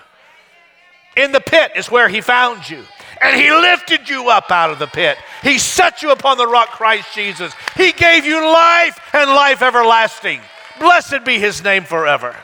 In 1.19 1.33
the 1.33 1.41
pit 1.41 1.73
is 1.77 1.91
where 1.91 2.09
He 2.09 2.23
found 2.23 2.71
you 2.71 2.85
and 3.23 3.41
He 3.41 3.51
lifted 3.51 4.09
you 4.09 4.29
up 4.29 4.51
out 4.51 4.71
of 4.71 4.79
the 4.79 4.87
pit. 4.87 5.19
He 5.43 5.59
set 5.59 6.03
you 6.03 6.11
upon 6.11 6.39
the 6.39 6.47
rock, 6.47 6.69
Christ 6.69 7.15
Jesus. 7.15 7.53
He 7.77 7.93
gave 7.93 8.25
you 8.25 8.41
life 8.41 8.99
and 9.13 9.31
life 9.31 9.63
everlasting. 9.63 10.41
Blessed 10.79 11.25
be 11.25 11.39
His 11.39 11.63
name 11.63 11.85
forever. 11.85 12.37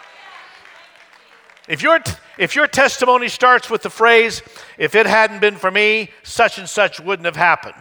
If 1.69 1.83
your, 1.83 2.01
if 2.39 2.57
your 2.57 2.67
testimony 2.67 3.29
starts 3.29 3.69
with 3.69 3.83
the 3.83 3.91
phrase, 3.91 4.43
if 4.79 4.95
it 4.95 5.07
hadn't 5.07 5.41
been 5.41 5.57
for 5.57 5.71
me, 5.71 6.11
such 6.23 6.59
and 6.59 6.69
such 6.69 6.99
wouldn't 6.99 7.27
have 7.27 7.37
happened. 7.37 7.75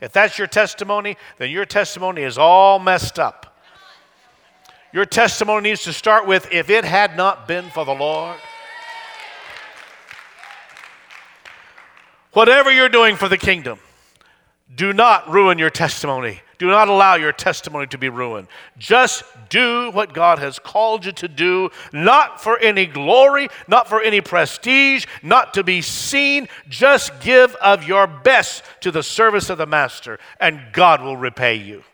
If 0.00 0.12
that's 0.12 0.38
your 0.38 0.46
testimony, 0.46 1.16
then 1.38 1.50
your 1.50 1.66
testimony 1.66 2.22
is 2.22 2.38
all 2.38 2.78
messed 2.78 3.18
up. 3.18 3.58
Your 4.92 5.04
testimony 5.04 5.70
needs 5.70 5.82
to 5.84 5.92
start 5.92 6.26
with, 6.26 6.50
if 6.52 6.70
it 6.70 6.84
had 6.84 7.16
not 7.16 7.46
been 7.46 7.68
for 7.70 7.84
the 7.84 7.94
Lord. 7.94 8.38
Whatever 12.36 12.70
you're 12.70 12.90
doing 12.90 13.16
for 13.16 13.30
the 13.30 13.38
kingdom, 13.38 13.78
do 14.74 14.92
not 14.92 15.26
ruin 15.30 15.56
your 15.56 15.70
testimony. 15.70 16.42
Do 16.58 16.66
not 16.66 16.86
allow 16.86 17.14
your 17.14 17.32
testimony 17.32 17.86
to 17.86 17.96
be 17.96 18.10
ruined. 18.10 18.48
Just 18.76 19.24
do 19.48 19.90
what 19.92 20.12
God 20.12 20.38
has 20.38 20.58
called 20.58 21.06
you 21.06 21.12
to 21.12 21.28
do, 21.28 21.70
not 21.94 22.38
for 22.38 22.58
any 22.58 22.84
glory, 22.84 23.48
not 23.68 23.88
for 23.88 24.02
any 24.02 24.20
prestige, 24.20 25.06
not 25.22 25.54
to 25.54 25.64
be 25.64 25.80
seen. 25.80 26.46
Just 26.68 27.22
give 27.22 27.54
of 27.54 27.88
your 27.88 28.06
best 28.06 28.62
to 28.82 28.90
the 28.90 29.02
service 29.02 29.48
of 29.48 29.56
the 29.56 29.64
Master, 29.64 30.18
and 30.38 30.60
God 30.74 31.00
will 31.00 31.16
repay 31.16 31.54
you. 31.54 31.84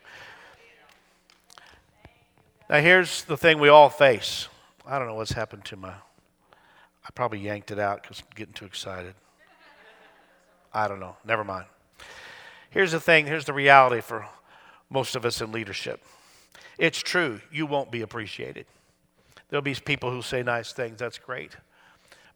Now, 2.69 2.81
here's 2.81 3.23
the 3.23 3.37
thing 3.37 3.59
we 3.59 3.69
all 3.69 3.89
face. 3.89 4.49
I 4.85 4.99
don't 4.99 5.07
know 5.07 5.15
what's 5.15 5.31
happened 5.31 5.63
to 5.63 5.77
my. 5.77 5.91
I 5.93 7.11
probably 7.15 7.39
yanked 7.39 7.71
it 7.71 7.79
out 7.79 8.01
because 8.01 8.19
I'm 8.19 8.27
getting 8.35 8.53
too 8.53 8.65
excited. 8.65 9.15
I 10.73 10.87
don't 10.87 10.99
know. 10.99 11.15
Never 11.25 11.43
mind. 11.43 11.65
Here's 12.69 12.91
the 12.91 12.99
thing 12.99 13.27
here's 13.27 13.45
the 13.45 13.53
reality 13.53 14.01
for 14.01 14.27
most 14.89 15.15
of 15.15 15.25
us 15.25 15.41
in 15.41 15.51
leadership 15.51 16.01
it's 16.77 16.99
true, 16.99 17.39
you 17.51 17.65
won't 17.65 17.91
be 17.91 18.01
appreciated. 18.01 18.65
There'll 19.49 19.61
be 19.61 19.75
people 19.75 20.09
who 20.09 20.21
say 20.21 20.41
nice 20.41 20.73
things, 20.73 20.97
that's 20.97 21.19
great. 21.19 21.51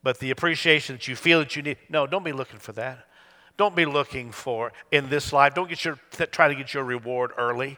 But 0.04 0.20
the 0.20 0.30
appreciation 0.30 0.96
that 0.96 1.08
you 1.08 1.16
feel 1.16 1.40
that 1.40 1.56
you 1.56 1.64
need, 1.64 1.78
no, 1.90 2.06
don't 2.06 2.24
be 2.24 2.32
looking 2.32 2.60
for 2.60 2.72
that. 2.74 3.08
Don't 3.58 3.76
be 3.76 3.86
looking 3.86 4.32
for 4.32 4.72
in 4.92 5.10
this 5.10 5.34
life. 5.34 5.56
Don't 5.56 5.68
get 5.68 5.84
your 5.84 6.00
try 6.32 6.48
to 6.48 6.56
get 6.56 6.74
your 6.76 6.84
reward 6.84 7.32
early. 7.38 7.78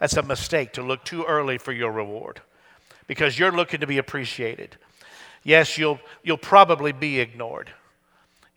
That's 0.00 0.16
a 0.16 0.22
mistake 0.22 0.72
to 0.72 0.82
look 0.82 1.04
too 1.04 1.24
early 1.24 1.58
for 1.58 1.72
your 1.72 1.92
reward 1.92 2.40
because 3.06 3.38
you're 3.38 3.52
looking 3.52 3.80
to 3.80 3.86
be 3.86 3.98
appreciated. 3.98 4.76
Yes, 5.44 5.78
you'll, 5.78 6.00
you'll 6.22 6.36
probably 6.36 6.92
be 6.92 7.20
ignored. 7.20 7.70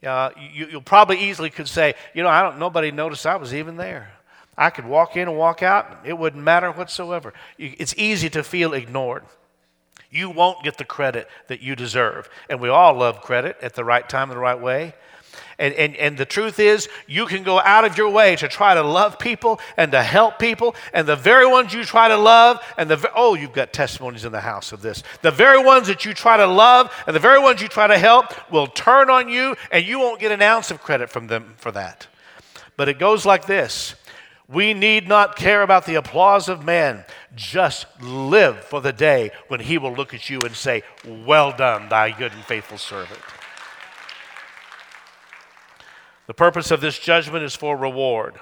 Uh, 0.03 0.31
you, 0.53 0.67
you 0.67 0.81
probably 0.81 1.19
easily 1.19 1.49
could 1.49 1.67
say, 1.67 1.95
you 2.13 2.23
know, 2.23 2.29
I 2.29 2.41
don't, 2.41 2.59
nobody 2.59 2.91
noticed 2.91 3.25
I 3.25 3.37
was 3.37 3.53
even 3.53 3.77
there. 3.77 4.11
I 4.57 4.69
could 4.69 4.85
walk 4.85 5.15
in 5.15 5.27
and 5.27 5.37
walk 5.37 5.63
out, 5.63 5.99
it 6.05 6.17
wouldn't 6.17 6.43
matter 6.43 6.71
whatsoever. 6.71 7.33
It's 7.57 7.95
easy 7.97 8.29
to 8.31 8.43
feel 8.43 8.73
ignored. 8.73 9.23
You 10.11 10.29
won't 10.29 10.63
get 10.63 10.77
the 10.77 10.85
credit 10.85 11.27
that 11.47 11.61
you 11.61 11.75
deserve. 11.75 12.29
And 12.49 12.61
we 12.61 12.69
all 12.69 12.93
love 12.93 13.21
credit 13.21 13.57
at 13.63 13.73
the 13.73 13.83
right 13.83 14.07
time 14.07 14.29
and 14.29 14.37
the 14.37 14.41
right 14.41 14.59
way. 14.59 14.93
And, 15.59 15.73
and, 15.75 15.95
and 15.95 16.17
the 16.17 16.25
truth 16.25 16.59
is, 16.59 16.89
you 17.07 17.25
can 17.25 17.43
go 17.43 17.59
out 17.59 17.85
of 17.85 17.97
your 17.97 18.09
way 18.09 18.35
to 18.37 18.47
try 18.47 18.73
to 18.73 18.81
love 18.81 19.19
people 19.19 19.59
and 19.77 19.91
to 19.91 20.01
help 20.01 20.39
people, 20.39 20.75
and 20.93 21.07
the 21.07 21.15
very 21.15 21.45
ones 21.45 21.73
you 21.73 21.83
try 21.83 22.07
to 22.07 22.17
love, 22.17 22.61
and 22.77 22.89
the 22.89 23.11
oh, 23.15 23.35
you've 23.35 23.53
got 23.53 23.73
testimonies 23.73 24.25
in 24.25 24.31
the 24.31 24.41
house 24.41 24.71
of 24.71 24.81
this. 24.81 25.03
The 25.21 25.31
very 25.31 25.63
ones 25.63 25.87
that 25.87 26.05
you 26.05 26.13
try 26.13 26.37
to 26.37 26.47
love 26.47 26.91
and 27.05 27.15
the 27.15 27.19
very 27.19 27.39
ones 27.39 27.61
you 27.61 27.67
try 27.67 27.87
to 27.87 27.97
help 27.97 28.51
will 28.51 28.67
turn 28.67 29.09
on 29.09 29.29
you, 29.29 29.55
and 29.71 29.85
you 29.85 29.99
won't 29.99 30.19
get 30.19 30.31
an 30.31 30.41
ounce 30.41 30.71
of 30.71 30.81
credit 30.81 31.09
from 31.09 31.27
them 31.27 31.53
for 31.57 31.71
that. 31.71 32.07
But 32.75 32.89
it 32.89 32.99
goes 32.99 33.25
like 33.25 33.45
this 33.45 33.95
We 34.47 34.73
need 34.73 35.07
not 35.07 35.35
care 35.35 35.61
about 35.61 35.85
the 35.85 35.95
applause 35.95 36.49
of 36.49 36.65
men. 36.65 37.05
Just 37.35 37.85
live 38.01 38.63
for 38.63 38.81
the 38.81 38.93
day 38.93 39.31
when 39.47 39.59
he 39.59 39.77
will 39.77 39.93
look 39.93 40.13
at 40.13 40.29
you 40.29 40.39
and 40.41 40.55
say, 40.55 40.83
Well 41.05 41.51
done, 41.55 41.89
thy 41.89 42.11
good 42.11 42.31
and 42.31 42.43
faithful 42.43 42.77
servant. 42.77 43.19
The 46.25 46.33
purpose 46.33 46.71
of 46.71 46.79
this 46.79 46.97
judgment 46.99 47.43
is 47.43 47.55
for 47.55 47.75
reward, 47.75 48.35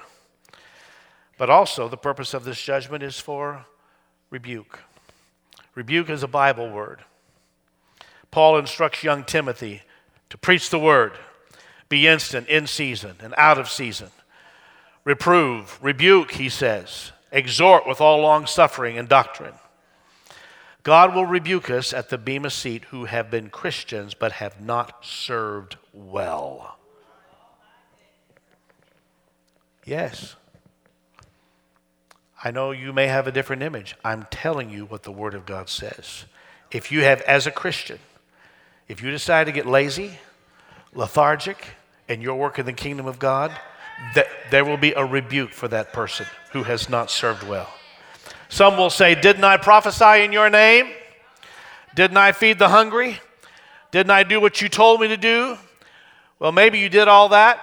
but 1.36 1.50
also 1.50 1.88
the 1.88 1.96
purpose 1.96 2.32
of 2.32 2.44
this 2.44 2.62
judgment 2.62 3.02
is 3.02 3.18
for 3.18 3.66
rebuke. 4.30 4.80
Rebuke 5.74 6.10
is 6.10 6.22
a 6.22 6.28
Bible 6.28 6.70
word. 6.70 7.00
Paul 8.30 8.56
instructs 8.58 9.02
young 9.02 9.24
Timothy 9.24 9.82
to 10.30 10.38
preach 10.38 10.70
the 10.70 10.78
word, 10.78 11.12
be 11.88 12.06
instant, 12.06 12.48
in 12.48 12.66
season, 12.66 13.16
and 13.20 13.34
out 13.36 13.58
of 13.58 13.68
season. 13.68 14.10
Reprove, 15.04 15.78
rebuke, 15.82 16.32
he 16.32 16.48
says, 16.48 17.12
exhort 17.32 17.86
with 17.86 18.00
all 18.00 18.20
long 18.20 18.46
suffering 18.46 18.96
and 18.96 19.08
doctrine. 19.08 19.54
God 20.84 21.14
will 21.14 21.26
rebuke 21.26 21.68
us 21.68 21.92
at 21.92 22.08
the 22.08 22.18
Bema 22.18 22.50
seat 22.50 22.84
who 22.86 23.06
have 23.06 23.30
been 23.30 23.50
Christians 23.50 24.14
but 24.14 24.32
have 24.32 24.60
not 24.60 25.04
served 25.04 25.76
well. 25.92 26.78
Yes. 29.84 30.36
I 32.44 32.50
know 32.50 32.72
you 32.72 32.92
may 32.92 33.06
have 33.06 33.26
a 33.26 33.32
different 33.32 33.62
image. 33.62 33.96
I'm 34.04 34.26
telling 34.30 34.70
you 34.70 34.84
what 34.84 35.04
the 35.04 35.12
Word 35.12 35.34
of 35.34 35.46
God 35.46 35.68
says. 35.68 36.24
If 36.70 36.90
you 36.90 37.02
have, 37.02 37.20
as 37.22 37.46
a 37.46 37.50
Christian, 37.50 37.98
if 38.88 39.02
you 39.02 39.10
decide 39.10 39.44
to 39.44 39.52
get 39.52 39.66
lazy, 39.66 40.18
lethargic, 40.94 41.64
and 42.08 42.22
you're 42.22 42.34
working 42.34 42.64
the 42.64 42.72
kingdom 42.72 43.06
of 43.06 43.18
God, 43.18 43.52
that 44.14 44.26
there 44.50 44.64
will 44.64 44.76
be 44.76 44.92
a 44.92 45.04
rebuke 45.04 45.52
for 45.52 45.68
that 45.68 45.92
person 45.92 46.26
who 46.52 46.64
has 46.64 46.88
not 46.88 47.10
served 47.10 47.42
well. 47.44 47.68
Some 48.48 48.76
will 48.76 48.90
say, 48.90 49.14
Didn't 49.14 49.44
I 49.44 49.56
prophesy 49.56 50.24
in 50.24 50.32
your 50.32 50.50
name? 50.50 50.90
Didn't 51.94 52.16
I 52.16 52.32
feed 52.32 52.58
the 52.58 52.68
hungry? 52.68 53.20
Didn't 53.90 54.10
I 54.10 54.24
do 54.24 54.40
what 54.40 54.60
you 54.60 54.68
told 54.68 55.00
me 55.00 55.08
to 55.08 55.16
do? 55.16 55.56
Well, 56.38 56.52
maybe 56.52 56.78
you 56.78 56.88
did 56.88 57.06
all 57.08 57.28
that, 57.30 57.60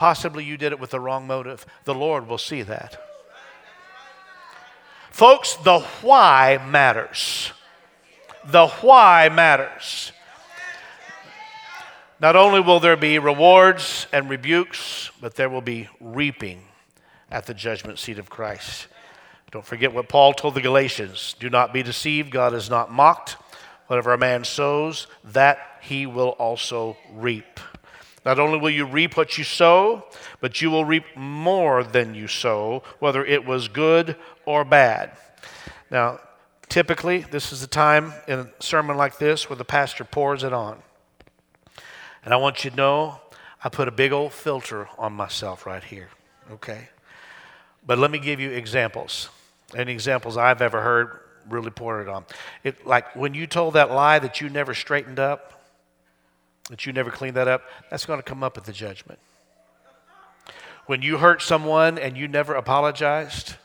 Possibly 0.00 0.44
you 0.44 0.56
did 0.56 0.72
it 0.72 0.80
with 0.80 0.92
the 0.92 0.98
wrong 0.98 1.26
motive. 1.26 1.66
The 1.84 1.92
Lord 1.92 2.26
will 2.26 2.38
see 2.38 2.62
that. 2.62 2.96
Folks, 5.10 5.56
the 5.56 5.80
why 6.00 6.58
matters. 6.66 7.52
The 8.46 8.68
why 8.68 9.28
matters. 9.28 10.12
Not 12.18 12.34
only 12.34 12.60
will 12.60 12.80
there 12.80 12.96
be 12.96 13.18
rewards 13.18 14.06
and 14.10 14.30
rebukes, 14.30 15.10
but 15.20 15.34
there 15.34 15.50
will 15.50 15.60
be 15.60 15.90
reaping 16.00 16.62
at 17.30 17.44
the 17.44 17.52
judgment 17.52 17.98
seat 17.98 18.18
of 18.18 18.30
Christ. 18.30 18.86
Don't 19.50 19.66
forget 19.66 19.92
what 19.92 20.08
Paul 20.08 20.32
told 20.32 20.54
the 20.54 20.62
Galatians 20.62 21.36
do 21.38 21.50
not 21.50 21.74
be 21.74 21.82
deceived, 21.82 22.30
God 22.30 22.54
is 22.54 22.70
not 22.70 22.90
mocked. 22.90 23.32
Whatever 23.88 24.14
a 24.14 24.18
man 24.18 24.44
sows, 24.44 25.08
that 25.24 25.58
he 25.82 26.06
will 26.06 26.30
also 26.30 26.96
reap. 27.12 27.60
Not 28.24 28.38
only 28.38 28.58
will 28.58 28.70
you 28.70 28.84
reap 28.84 29.16
what 29.16 29.38
you 29.38 29.44
sow, 29.44 30.04
but 30.40 30.60
you 30.60 30.70
will 30.70 30.84
reap 30.84 31.04
more 31.16 31.82
than 31.82 32.14
you 32.14 32.28
sow, 32.28 32.82
whether 32.98 33.24
it 33.24 33.44
was 33.44 33.68
good 33.68 34.16
or 34.44 34.64
bad. 34.64 35.12
Now, 35.90 36.20
typically, 36.68 37.18
this 37.18 37.52
is 37.52 37.60
the 37.60 37.66
time 37.66 38.12
in 38.28 38.40
a 38.40 38.50
sermon 38.60 38.96
like 38.96 39.18
this 39.18 39.48
where 39.48 39.56
the 39.56 39.64
pastor 39.64 40.04
pours 40.04 40.44
it 40.44 40.52
on. 40.52 40.82
And 42.24 42.34
I 42.34 42.36
want 42.36 42.64
you 42.64 42.70
to 42.70 42.76
know 42.76 43.20
I 43.64 43.70
put 43.70 43.88
a 43.88 43.92
big 43.92 44.12
old 44.12 44.32
filter 44.32 44.88
on 44.98 45.12
myself 45.14 45.64
right 45.64 45.82
here, 45.82 46.08
okay? 46.52 46.88
But 47.86 47.98
let 47.98 48.10
me 48.10 48.18
give 48.18 48.38
you 48.38 48.50
examples. 48.50 49.30
Any 49.74 49.92
examples 49.92 50.36
I've 50.36 50.60
ever 50.60 50.82
heard 50.82 51.20
really 51.48 51.70
poured 51.70 52.06
it 52.06 52.10
on. 52.10 52.24
It, 52.64 52.86
like 52.86 53.16
when 53.16 53.32
you 53.34 53.46
told 53.46 53.74
that 53.74 53.90
lie 53.90 54.18
that 54.18 54.40
you 54.40 54.50
never 54.50 54.74
straightened 54.74 55.18
up, 55.18 55.59
that 56.70 56.86
you 56.86 56.92
never 56.92 57.10
cleaned 57.10 57.36
that 57.36 57.48
up, 57.48 57.62
that's 57.90 58.06
going 58.06 58.18
to 58.18 58.22
come 58.22 58.42
up 58.42 58.56
at 58.56 58.64
the 58.64 58.72
judgment. 58.72 59.18
When 60.86 61.02
you 61.02 61.18
hurt 61.18 61.42
someone 61.42 61.98
and 61.98 62.16
you 62.16 62.26
never 62.26 62.54
apologized, 62.54 63.56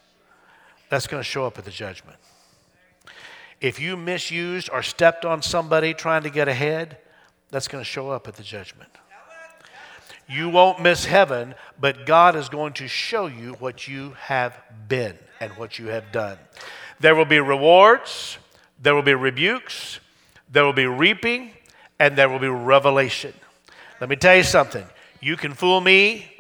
that's 0.89 1.07
going 1.07 1.21
to 1.21 1.27
show 1.27 1.45
up 1.45 1.57
at 1.57 1.65
the 1.65 1.71
judgment. 1.71 2.17
If 3.61 3.79
you 3.79 3.95
misused 3.95 4.69
or 4.71 4.83
stepped 4.83 5.23
on 5.25 5.41
somebody 5.41 5.93
trying 5.93 6.23
to 6.23 6.29
get 6.29 6.47
ahead, 6.47 6.97
that's 7.51 7.67
going 7.67 7.81
to 7.81 7.89
show 7.89 8.09
up 8.09 8.27
at 8.27 8.35
the 8.35 8.43
judgment. 8.43 8.91
You 10.27 10.49
won't 10.49 10.81
miss 10.81 11.05
heaven, 11.05 11.55
but 11.79 12.05
God 12.05 12.35
is 12.35 12.49
going 12.49 12.73
to 12.73 12.87
show 12.87 13.27
you 13.27 13.53
what 13.53 13.87
you 13.87 14.15
have 14.19 14.57
been 14.87 15.17
and 15.39 15.51
what 15.53 15.77
you 15.77 15.87
have 15.87 16.11
done. 16.11 16.37
There 16.99 17.15
will 17.15 17.25
be 17.25 17.39
rewards, 17.39 18.39
there 18.81 18.95
will 18.95 19.03
be 19.03 19.13
rebukes, 19.13 19.99
there 20.51 20.63
will 20.63 20.73
be 20.73 20.87
reaping, 20.87 21.51
and 21.99 22.15
there 22.15 22.29
will 22.29 22.39
be 22.39 22.47
revelation. 22.47 23.33
Let 24.01 24.09
me 24.09 24.15
tell 24.15 24.35
you 24.35 24.43
something. 24.43 24.85
You 25.21 25.37
can 25.37 25.53
fool 25.53 25.81
me, 25.81 26.31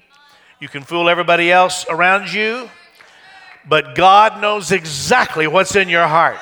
you 0.59 0.67
can 0.67 0.83
fool 0.83 1.09
everybody 1.09 1.51
else 1.51 1.85
around 1.89 2.31
you, 2.31 2.69
but 3.67 3.95
God 3.95 4.41
knows 4.41 4.71
exactly 4.71 5.47
what's 5.47 5.75
in 5.75 5.89
your 5.89 6.07
heart. 6.07 6.39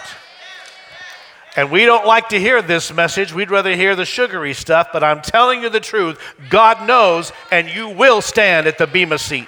And 1.56 1.70
we 1.70 1.86
don't 1.86 2.06
like 2.06 2.30
to 2.30 2.40
hear 2.40 2.62
this 2.64 2.92
message. 2.92 3.32
We'd 3.32 3.52
rather 3.52 3.76
hear 3.76 3.96
the 3.96 4.06
sugary 4.06 4.54
stuff, 4.54 4.90
but 4.92 5.04
I'm 5.04 5.22
telling 5.22 5.62
you 5.62 5.70
the 5.70 5.80
truth. 5.80 6.20
God 6.50 6.88
knows, 6.88 7.32
and 7.52 7.70
you 7.70 7.90
will 7.90 8.22
stand 8.22 8.66
at 8.66 8.80
the 8.80 8.88
Bema 8.88 9.20
seat. 9.20 9.48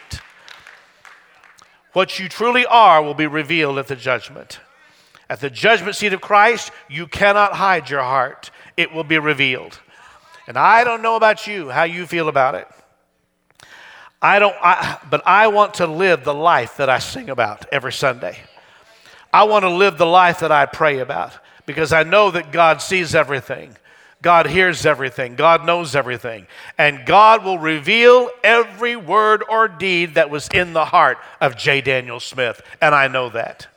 What 1.93 2.19
you 2.19 2.30
truly 2.30 2.65
are 2.65 3.01
will 3.01 3.15
be 3.15 3.25
revealed 3.25 3.80
at 3.80 3.88
the 3.88 3.95
judgment. 3.95 4.60
At 5.30 5.39
the 5.39 5.49
judgment 5.49 5.95
seat 5.95 6.13
of 6.13 6.21
Christ, 6.21 6.71
you 6.89 7.08
cannot 7.08 7.54
hide 7.54 7.89
your 7.89 8.04
heart, 8.04 8.51
it 8.77 8.93
will 8.93 9.03
be 9.03 9.17
revealed. 9.17 9.79
And 10.47 10.57
I 10.57 10.83
don't 10.83 11.01
know 11.01 11.15
about 11.15 11.47
you, 11.47 11.69
how 11.69 11.83
you 11.83 12.05
feel 12.05 12.29
about 12.29 12.55
it. 12.55 12.67
I 14.21 14.39
don't, 14.39 14.55
I, 14.61 14.97
but 15.09 15.21
I 15.25 15.47
want 15.47 15.75
to 15.75 15.88
live 15.88 16.23
the 16.23 16.33
life 16.33 16.77
that 16.77 16.89
I 16.89 16.99
sing 16.99 17.29
about 17.29 17.65
every 17.71 17.93
Sunday. 17.93 18.38
I 19.31 19.43
want 19.43 19.63
to 19.63 19.69
live 19.69 19.97
the 19.97 20.05
life 20.05 20.39
that 20.39 20.51
I 20.51 20.65
pray 20.65 20.99
about 20.99 21.33
because 21.65 21.91
I 21.91 22.03
know 22.03 22.31
that 22.31 22.51
God 22.51 22.81
sees 22.81 23.13
everything. 23.13 23.75
God 24.21 24.47
hears 24.47 24.85
everything. 24.85 25.35
God 25.35 25.65
knows 25.65 25.95
everything. 25.95 26.47
And 26.77 27.05
God 27.05 27.43
will 27.43 27.59
reveal 27.59 28.31
every 28.43 28.95
word 28.95 29.43
or 29.47 29.67
deed 29.67 30.15
that 30.15 30.29
was 30.29 30.47
in 30.47 30.73
the 30.73 30.85
heart 30.85 31.19
of 31.41 31.57
J. 31.57 31.81
Daniel 31.81 32.19
Smith. 32.19 32.61
And 32.81 32.95
I 32.95 33.07
know 33.07 33.29
that. 33.29 33.67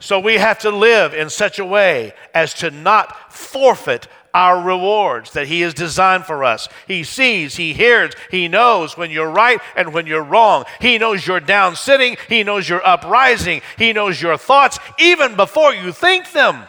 So 0.00 0.18
we 0.18 0.34
have 0.34 0.58
to 0.60 0.70
live 0.70 1.12
in 1.12 1.28
such 1.28 1.58
a 1.58 1.64
way 1.64 2.14
as 2.34 2.54
to 2.54 2.70
not 2.70 3.32
forfeit 3.32 4.08
our 4.32 4.60
rewards 4.60 5.32
that 5.32 5.46
He 5.46 5.60
has 5.60 5.74
designed 5.74 6.24
for 6.24 6.42
us. 6.42 6.68
He 6.86 7.04
sees, 7.04 7.56
He 7.56 7.74
hears, 7.74 8.14
He 8.30 8.48
knows 8.48 8.96
when 8.96 9.10
you're 9.10 9.30
right 9.30 9.60
and 9.76 9.92
when 9.92 10.06
you're 10.06 10.22
wrong. 10.22 10.64
He 10.80 10.96
knows 10.98 11.26
you're 11.26 11.38
down 11.38 11.76
sitting, 11.76 12.16
He 12.28 12.42
knows 12.42 12.68
you're 12.68 12.86
uprising, 12.86 13.60
He 13.76 13.92
knows 13.92 14.20
your 14.20 14.38
thoughts 14.38 14.78
even 14.98 15.36
before 15.36 15.74
you 15.74 15.92
think 15.92 16.32
them. 16.32 16.62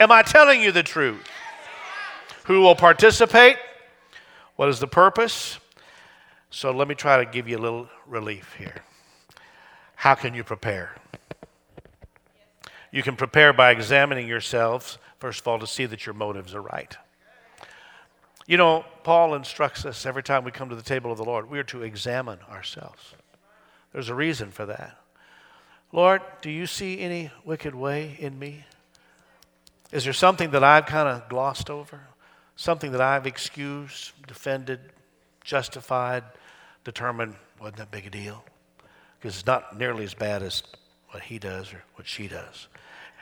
Am 0.00 0.10
I 0.10 0.22
telling 0.22 0.60
you 0.60 0.72
the 0.72 0.82
truth? 0.82 1.22
Who 2.44 2.62
will 2.62 2.74
participate? 2.74 3.56
What 4.56 4.68
is 4.68 4.80
the 4.80 4.88
purpose? 4.88 5.58
So 6.50 6.72
let 6.72 6.88
me 6.88 6.96
try 6.96 7.22
to 7.22 7.30
give 7.30 7.46
you 7.46 7.56
a 7.56 7.60
little 7.60 7.88
relief 8.06 8.56
here. 8.58 8.82
How 9.94 10.14
can 10.14 10.34
you 10.34 10.42
prepare? 10.42 10.99
You 12.92 13.02
can 13.02 13.16
prepare 13.16 13.52
by 13.52 13.70
examining 13.70 14.26
yourselves, 14.26 14.98
first 15.18 15.40
of 15.40 15.48
all, 15.48 15.58
to 15.58 15.66
see 15.66 15.86
that 15.86 16.06
your 16.06 16.14
motives 16.14 16.54
are 16.54 16.62
right. 16.62 16.96
You 18.46 18.56
know, 18.56 18.84
Paul 19.04 19.34
instructs 19.34 19.84
us 19.84 20.04
every 20.04 20.24
time 20.24 20.42
we 20.42 20.50
come 20.50 20.70
to 20.70 20.74
the 20.74 20.82
table 20.82 21.12
of 21.12 21.18
the 21.18 21.24
Lord, 21.24 21.48
we 21.48 21.58
are 21.58 21.64
to 21.64 21.82
examine 21.82 22.38
ourselves. 22.50 23.14
There's 23.92 24.08
a 24.08 24.14
reason 24.14 24.50
for 24.50 24.66
that. 24.66 24.96
Lord, 25.92 26.22
do 26.42 26.50
you 26.50 26.66
see 26.66 27.00
any 27.00 27.30
wicked 27.44 27.74
way 27.74 28.16
in 28.18 28.38
me? 28.38 28.64
Is 29.92 30.04
there 30.04 30.12
something 30.12 30.50
that 30.50 30.62
I've 30.62 30.86
kind 30.86 31.08
of 31.08 31.28
glossed 31.28 31.68
over? 31.70 32.00
Something 32.56 32.92
that 32.92 33.00
I've 33.00 33.26
excused, 33.26 34.12
defended, 34.26 34.80
justified, 35.42 36.24
determined 36.84 37.34
wasn't 37.60 37.78
that 37.78 37.90
big 37.90 38.06
a 38.06 38.10
deal? 38.10 38.44
Because 39.18 39.36
it's 39.36 39.46
not 39.46 39.76
nearly 39.78 40.04
as 40.04 40.14
bad 40.14 40.42
as 40.42 40.62
what 41.10 41.24
he 41.24 41.38
does 41.38 41.72
or 41.72 41.82
what 41.94 42.06
she 42.06 42.28
does. 42.28 42.68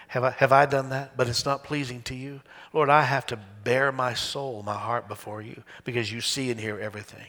Have 0.09 0.25
I, 0.25 0.31
have 0.31 0.53
I 0.53 0.67
done 0.67 0.91
that? 0.91 1.17
But 1.17 1.29
it's 1.29 1.45
not 1.45 1.65
pleasing 1.65 2.03
to 2.03 2.15
you? 2.15 2.41
Lord, 2.73 2.89
I 2.89 3.03
have 3.03 3.27
to 3.27 3.39
bare 3.65 3.93
my 3.93 4.15
soul, 4.15 4.63
my 4.63 4.75
heart 4.75 5.09
before 5.09 5.43
you 5.43 5.63
because 5.85 6.11
you 6.13 6.21
see 6.21 6.51
and 6.51 6.59
hear 6.59 6.79
everything. 6.79 7.27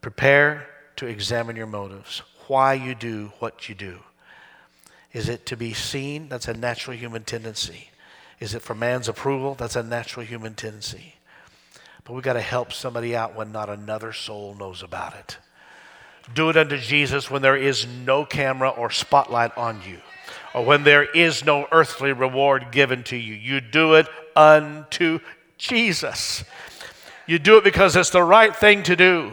Prepare 0.00 0.68
to 0.96 1.06
examine 1.06 1.56
your 1.56 1.66
motives, 1.66 2.22
why 2.46 2.74
you 2.74 2.94
do 2.94 3.32
what 3.38 3.68
you 3.68 3.74
do. 3.74 4.00
Is 5.12 5.28
it 5.28 5.46
to 5.46 5.56
be 5.56 5.72
seen? 5.72 6.28
That's 6.28 6.48
a 6.48 6.54
natural 6.54 6.96
human 6.96 7.24
tendency. 7.24 7.90
Is 8.40 8.54
it 8.54 8.62
for 8.62 8.74
man's 8.74 9.08
approval? 9.08 9.54
That's 9.54 9.76
a 9.76 9.82
natural 9.82 10.24
human 10.24 10.54
tendency. 10.54 11.14
But 12.04 12.12
we've 12.12 12.22
got 12.22 12.34
to 12.34 12.40
help 12.40 12.72
somebody 12.72 13.16
out 13.16 13.34
when 13.34 13.52
not 13.52 13.68
another 13.68 14.12
soul 14.12 14.54
knows 14.54 14.82
about 14.82 15.14
it. 15.14 15.38
Do 16.34 16.50
it 16.50 16.56
unto 16.56 16.76
Jesus 16.76 17.30
when 17.30 17.42
there 17.42 17.56
is 17.56 17.86
no 17.86 18.24
camera 18.24 18.68
or 18.68 18.90
spotlight 18.90 19.56
on 19.56 19.80
you, 19.86 19.98
or 20.54 20.64
when 20.64 20.84
there 20.84 21.04
is 21.04 21.44
no 21.44 21.66
earthly 21.72 22.12
reward 22.12 22.70
given 22.70 23.02
to 23.04 23.16
you. 23.16 23.34
You 23.34 23.60
do 23.60 23.94
it 23.94 24.06
unto 24.36 25.20
Jesus. 25.56 26.44
You 27.26 27.38
do 27.38 27.58
it 27.58 27.64
because 27.64 27.96
it's 27.96 28.10
the 28.10 28.22
right 28.22 28.54
thing 28.54 28.82
to 28.84 28.96
do. 28.96 29.32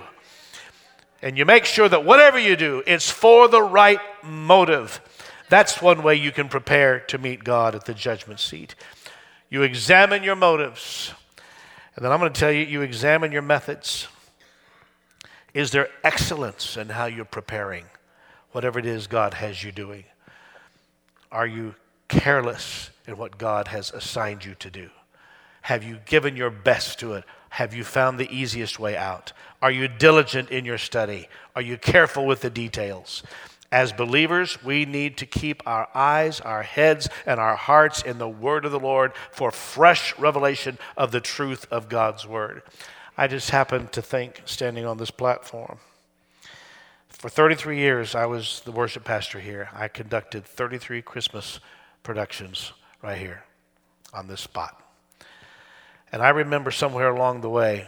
And 1.22 1.38
you 1.38 1.46
make 1.46 1.66
sure 1.66 1.88
that 1.90 2.06
whatever 2.06 2.38
you 2.38 2.56
do, 2.56 2.84
it's 2.86 3.10
for 3.10 3.48
the 3.48 3.62
right 3.62 4.00
motive. 4.24 5.02
That's 5.50 5.82
one 5.82 6.04
way 6.04 6.16
you 6.16 6.32
can 6.32 6.50
prepare 6.50 7.00
to 7.02 7.18
meet 7.18 7.44
God 7.44 7.76
at 7.76 7.86
the 7.86 7.94
judgment 7.94 8.40
seat. 8.40 8.76
You 9.50 9.62
examine 9.62 10.24
your 10.24 10.36
motives. 10.36 11.14
And 11.96 12.04
then 12.04 12.12
I'm 12.12 12.20
going 12.20 12.34
to 12.34 12.40
tell 12.40 12.52
you, 12.52 12.66
you 12.66 12.82
examine 12.82 13.32
your 13.32 13.42
methods. 13.42 14.08
Is 15.56 15.72
there 15.72 15.88
excellence 16.04 16.76
in 16.76 16.90
how 16.90 17.06
you're 17.06 17.24
preparing, 17.24 17.86
whatever 18.52 18.78
it 18.78 18.86
is 18.86 19.08
God 19.08 19.36
has 19.36 19.64
you 19.64 19.72
doing? 19.72 20.04
Are 21.32 21.48
you 21.48 21.76
careless 22.10 22.90
in 23.08 23.16
what 23.16 23.38
God 23.38 23.70
has 23.70 23.90
assigned 23.92 24.44
you 24.44 24.56
to 24.56 24.70
do? 24.70 24.90
Have 25.62 25.82
you 25.82 26.00
given 26.06 26.36
your 26.36 26.50
best 26.50 27.00
to 27.00 27.14
it? 27.14 27.24
Have 27.52 27.74
you 27.74 27.86
found 27.86 28.20
the 28.20 28.30
easiest 28.30 28.80
way 28.80 28.98
out? 28.98 29.32
Are 29.62 29.72
you 29.72 29.88
diligent 29.88 30.50
in 30.50 30.66
your 30.66 30.78
study? 30.78 31.30
Are 31.56 31.62
you 31.62 31.78
careful 31.78 32.26
with 32.26 32.42
the 32.42 32.50
details? 32.50 33.24
As 33.72 33.94
believers, 33.94 34.62
we 34.62 34.84
need 34.84 35.16
to 35.20 35.26
keep 35.26 35.64
our 35.66 35.88
eyes, 35.96 36.42
our 36.42 36.64
heads, 36.64 37.08
and 37.26 37.40
our 37.40 37.56
hearts 37.56 38.04
in 38.04 38.18
the 38.18 38.28
Word 38.28 38.66
of 38.66 38.74
the 38.74 38.80
Lord 38.80 39.14
for 39.32 39.52
fresh 39.52 40.20
revelation 40.20 40.78
of 40.98 41.12
the 41.12 41.22
truth 41.22 41.66
of 41.72 41.88
God's 41.88 42.28
Word. 42.28 42.62
I 43.18 43.28
just 43.28 43.50
happened 43.50 43.92
to 43.94 44.02
think, 44.02 44.42
standing 44.46 44.86
on 44.86 44.98
this 44.98 45.12
platform, 45.12 45.78
for 47.10 47.30
33 47.30 47.78
years, 47.78 48.14
I 48.14 48.26
was 48.26 48.62
the 48.66 48.72
worship 48.72 49.06
pastor 49.06 49.40
here. 49.40 49.70
I 49.74 49.88
conducted 49.88 50.46
33 50.46 51.02
Christmas 51.02 51.60
productions 52.04 52.74
right 53.02 53.18
here 53.18 53.44
on 54.14 54.28
this 54.28 54.42
spot. 54.42 54.82
And 56.12 56.22
I 56.22 56.30
remember 56.30 56.72
somewhere 56.72 57.10
along 57.10 57.42
the 57.42 57.50
way, 57.50 57.88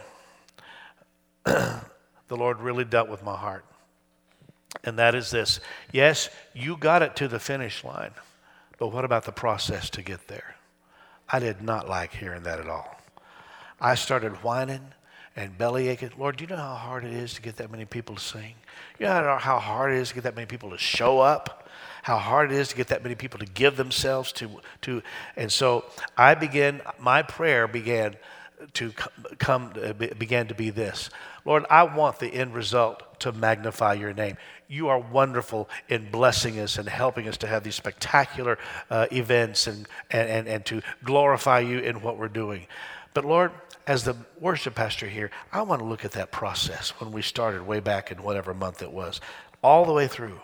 the 1.44 1.82
Lord 2.30 2.60
really 2.60 2.84
dealt 2.84 3.08
with 3.08 3.22
my 3.22 3.36
heart 3.36 3.64
and 4.84 4.98
that 4.98 5.14
is 5.14 5.30
this 5.30 5.60
yes, 5.92 6.30
you 6.54 6.76
got 6.76 7.02
it 7.02 7.16
to 7.16 7.28
the 7.28 7.38
finish 7.38 7.84
line, 7.84 8.12
but 8.78 8.88
what 8.88 9.04
about 9.04 9.24
the 9.24 9.32
process 9.32 9.90
to 9.90 10.02
get 10.02 10.28
there? 10.28 10.56
I 11.28 11.38
did 11.38 11.62
not 11.62 11.88
like 11.88 12.14
hearing 12.14 12.42
that 12.44 12.60
at 12.60 12.68
all. 12.68 12.96
I 13.80 13.94
started 13.94 14.42
whining 14.42 14.92
and 15.38 15.56
belly 15.56 15.86
aching. 15.86 16.10
Lord, 16.18 16.36
do 16.36 16.44
you 16.44 16.48
know 16.48 16.56
how 16.56 16.74
hard 16.74 17.04
it 17.04 17.12
is 17.12 17.34
to 17.34 17.42
get 17.42 17.56
that 17.56 17.70
many 17.70 17.84
people 17.84 18.16
to 18.16 18.20
sing? 18.20 18.54
You 18.98 19.06
know 19.06 19.38
how 19.40 19.60
hard 19.60 19.92
it 19.92 19.98
is 19.98 20.08
to 20.08 20.16
get 20.16 20.24
that 20.24 20.34
many 20.34 20.46
people 20.46 20.70
to 20.70 20.78
show 20.78 21.20
up? 21.20 21.68
How 22.02 22.18
hard 22.18 22.50
it 22.50 22.56
is 22.56 22.68
to 22.68 22.76
get 22.76 22.88
that 22.88 23.04
many 23.04 23.14
people 23.14 23.38
to 23.38 23.46
give 23.46 23.76
themselves 23.76 24.32
to, 24.32 24.50
to 24.82 25.00
and 25.36 25.52
so 25.52 25.84
I 26.16 26.34
began, 26.34 26.82
my 26.98 27.22
prayer 27.22 27.68
began 27.68 28.16
to 28.74 28.90
come, 29.38 29.72
began 30.18 30.48
to 30.48 30.54
be 30.54 30.70
this 30.70 31.10
Lord, 31.44 31.64
I 31.70 31.84
want 31.84 32.18
the 32.18 32.26
end 32.26 32.54
result 32.54 33.20
to 33.20 33.30
magnify 33.30 33.94
your 33.94 34.12
name 34.12 34.36
you 34.68 34.88
are 34.88 34.98
wonderful 34.98 35.68
in 35.88 36.10
blessing 36.10 36.58
us 36.60 36.78
and 36.78 36.88
helping 36.88 37.26
us 37.26 37.38
to 37.38 37.46
have 37.46 37.64
these 37.64 37.74
spectacular 37.74 38.58
uh, 38.90 39.06
events 39.10 39.66
and, 39.66 39.88
and, 40.10 40.28
and, 40.28 40.46
and 40.46 40.64
to 40.66 40.82
glorify 41.02 41.60
you 41.60 41.78
in 41.78 42.02
what 42.02 42.18
we're 42.18 42.28
doing. 42.28 42.66
But 43.18 43.24
Lord, 43.24 43.50
as 43.84 44.04
the 44.04 44.14
worship 44.38 44.76
pastor 44.76 45.08
here, 45.08 45.32
I 45.52 45.62
want 45.62 45.80
to 45.80 45.84
look 45.84 46.04
at 46.04 46.12
that 46.12 46.30
process 46.30 46.90
when 47.00 47.10
we 47.10 47.20
started 47.20 47.66
way 47.66 47.80
back 47.80 48.12
in 48.12 48.22
whatever 48.22 48.54
month 48.54 48.80
it 48.80 48.92
was, 48.92 49.20
all 49.60 49.84
the 49.84 49.92
way 49.92 50.06
through. 50.06 50.40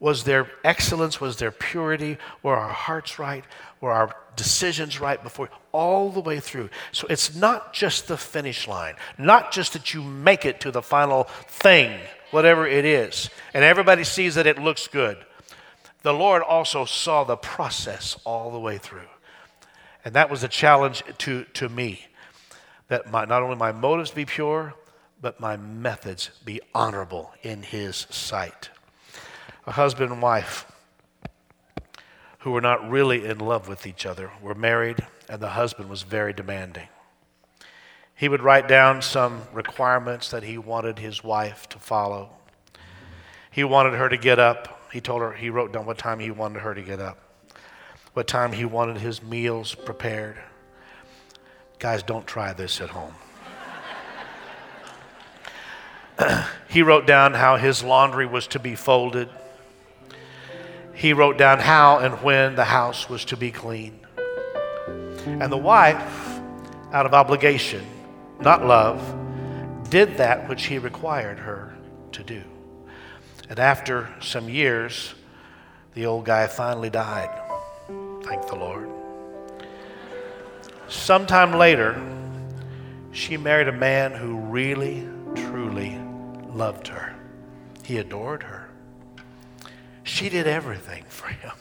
Was 0.00 0.24
there 0.24 0.50
excellence? 0.64 1.20
Was 1.20 1.36
there 1.36 1.52
purity? 1.52 2.18
Were 2.42 2.56
our 2.56 2.72
hearts 2.72 3.20
right? 3.20 3.44
Were 3.80 3.92
our 3.92 4.16
decisions 4.34 4.98
right 4.98 5.22
before? 5.22 5.48
All 5.70 6.10
the 6.10 6.18
way 6.18 6.40
through. 6.40 6.70
So 6.90 7.06
it's 7.08 7.36
not 7.36 7.72
just 7.72 8.08
the 8.08 8.16
finish 8.16 8.66
line, 8.66 8.96
not 9.16 9.52
just 9.52 9.72
that 9.74 9.94
you 9.94 10.02
make 10.02 10.44
it 10.44 10.58
to 10.62 10.72
the 10.72 10.82
final 10.82 11.28
thing 11.46 12.00
whatever 12.32 12.66
it 12.66 12.84
is, 12.84 13.30
and 13.54 13.62
everybody 13.62 14.02
sees 14.02 14.34
that 14.34 14.48
it 14.48 14.58
looks 14.58 14.88
good. 14.88 15.18
the 16.02 16.12
Lord 16.12 16.42
also 16.42 16.84
saw 16.84 17.22
the 17.22 17.36
process 17.36 18.18
all 18.24 18.50
the 18.50 18.58
way 18.58 18.76
through. 18.76 19.06
And 20.04 20.14
that 20.14 20.30
was 20.30 20.42
a 20.42 20.48
challenge 20.48 21.02
to, 21.18 21.44
to 21.54 21.68
me 21.68 22.06
that 22.88 23.10
my, 23.10 23.24
not 23.24 23.42
only 23.42 23.56
my 23.56 23.72
motives 23.72 24.10
be 24.10 24.24
pure, 24.24 24.74
but 25.20 25.40
my 25.40 25.56
methods 25.56 26.30
be 26.44 26.60
honorable 26.74 27.32
in 27.42 27.62
His 27.62 28.06
sight. 28.10 28.70
A 29.66 29.72
husband 29.72 30.10
and 30.10 30.20
wife 30.20 30.66
who 32.40 32.50
were 32.50 32.60
not 32.60 32.90
really 32.90 33.24
in 33.24 33.38
love 33.38 33.68
with 33.68 33.86
each 33.86 34.04
other 34.04 34.32
were 34.42 34.54
married, 34.54 35.06
and 35.28 35.40
the 35.40 35.50
husband 35.50 35.88
was 35.88 36.02
very 36.02 36.32
demanding. 36.32 36.88
He 38.16 38.28
would 38.28 38.42
write 38.42 38.66
down 38.66 39.00
some 39.02 39.42
requirements 39.52 40.30
that 40.30 40.42
he 40.42 40.58
wanted 40.58 40.98
his 40.98 41.22
wife 41.22 41.68
to 41.68 41.78
follow. 41.78 42.30
He 43.50 43.64
wanted 43.64 43.94
her 43.94 44.08
to 44.08 44.16
get 44.16 44.38
up. 44.38 44.90
He 44.92 45.00
told 45.00 45.22
her, 45.22 45.32
he 45.32 45.50
wrote 45.50 45.72
down 45.72 45.86
what 45.86 45.98
time 45.98 46.18
he 46.18 46.30
wanted 46.30 46.60
her 46.60 46.74
to 46.74 46.82
get 46.82 47.00
up, 47.00 47.18
what 48.14 48.26
time 48.26 48.52
he 48.52 48.64
wanted 48.64 48.98
his 48.98 49.22
meals 49.22 49.74
prepared. 49.74 50.38
Guys, 51.78 52.02
don't 52.02 52.26
try 52.26 52.52
this 52.52 52.80
at 52.80 52.90
home. 52.90 53.14
he 56.68 56.82
wrote 56.82 57.06
down 57.06 57.34
how 57.34 57.56
his 57.56 57.82
laundry 57.82 58.26
was 58.26 58.46
to 58.48 58.58
be 58.58 58.74
folded. 58.74 59.28
He 60.94 61.12
wrote 61.12 61.38
down 61.38 61.58
how 61.58 61.98
and 61.98 62.22
when 62.22 62.54
the 62.54 62.64
house 62.64 63.08
was 63.08 63.24
to 63.26 63.36
be 63.36 63.50
cleaned. 63.50 63.98
And 65.24 65.50
the 65.50 65.56
wife, 65.56 66.40
out 66.92 67.06
of 67.06 67.14
obligation, 67.14 67.84
not 68.40 68.64
love, 68.64 69.00
did 69.88 70.18
that 70.18 70.48
which 70.48 70.66
he 70.66 70.78
required 70.78 71.38
her 71.38 71.74
to 72.12 72.22
do. 72.22 72.42
And 73.48 73.58
after 73.58 74.08
some 74.20 74.48
years, 74.48 75.14
the 75.94 76.06
old 76.06 76.24
guy 76.24 76.46
finally 76.46 76.90
died. 76.90 77.41
Thank 78.32 78.46
the 78.46 78.56
Lord. 78.56 78.88
Sometime 80.88 81.52
later, 81.52 82.02
she 83.10 83.36
married 83.36 83.68
a 83.68 83.72
man 83.72 84.12
who 84.12 84.36
really, 84.36 85.06
truly 85.34 86.00
loved 86.48 86.88
her. 86.88 87.14
He 87.84 87.98
adored 87.98 88.42
her. 88.44 88.70
She 90.04 90.30
did 90.30 90.46
everything 90.46 91.04
for 91.08 91.26
him. 91.26 91.52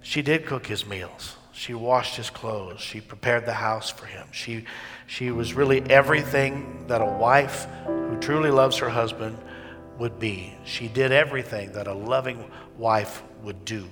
She 0.00 0.22
did 0.22 0.46
cook 0.46 0.64
his 0.64 0.86
meals. 0.86 1.34
She 1.50 1.74
washed 1.74 2.14
his 2.14 2.30
clothes. 2.30 2.80
She 2.80 3.00
prepared 3.00 3.44
the 3.44 3.54
house 3.54 3.90
for 3.90 4.06
him. 4.06 4.28
She, 4.30 4.64
she 5.08 5.32
was 5.32 5.54
really 5.54 5.82
everything 5.90 6.84
that 6.86 7.00
a 7.00 7.04
wife 7.04 7.66
who 7.84 8.16
truly 8.20 8.52
loves 8.52 8.76
her 8.76 8.90
husband 8.90 9.36
would 9.98 10.20
be. 10.20 10.54
She 10.64 10.86
did 10.86 11.10
everything 11.10 11.72
that 11.72 11.88
a 11.88 11.94
loving 11.94 12.48
wife 12.76 13.24
would 13.42 13.64
do. 13.64 13.88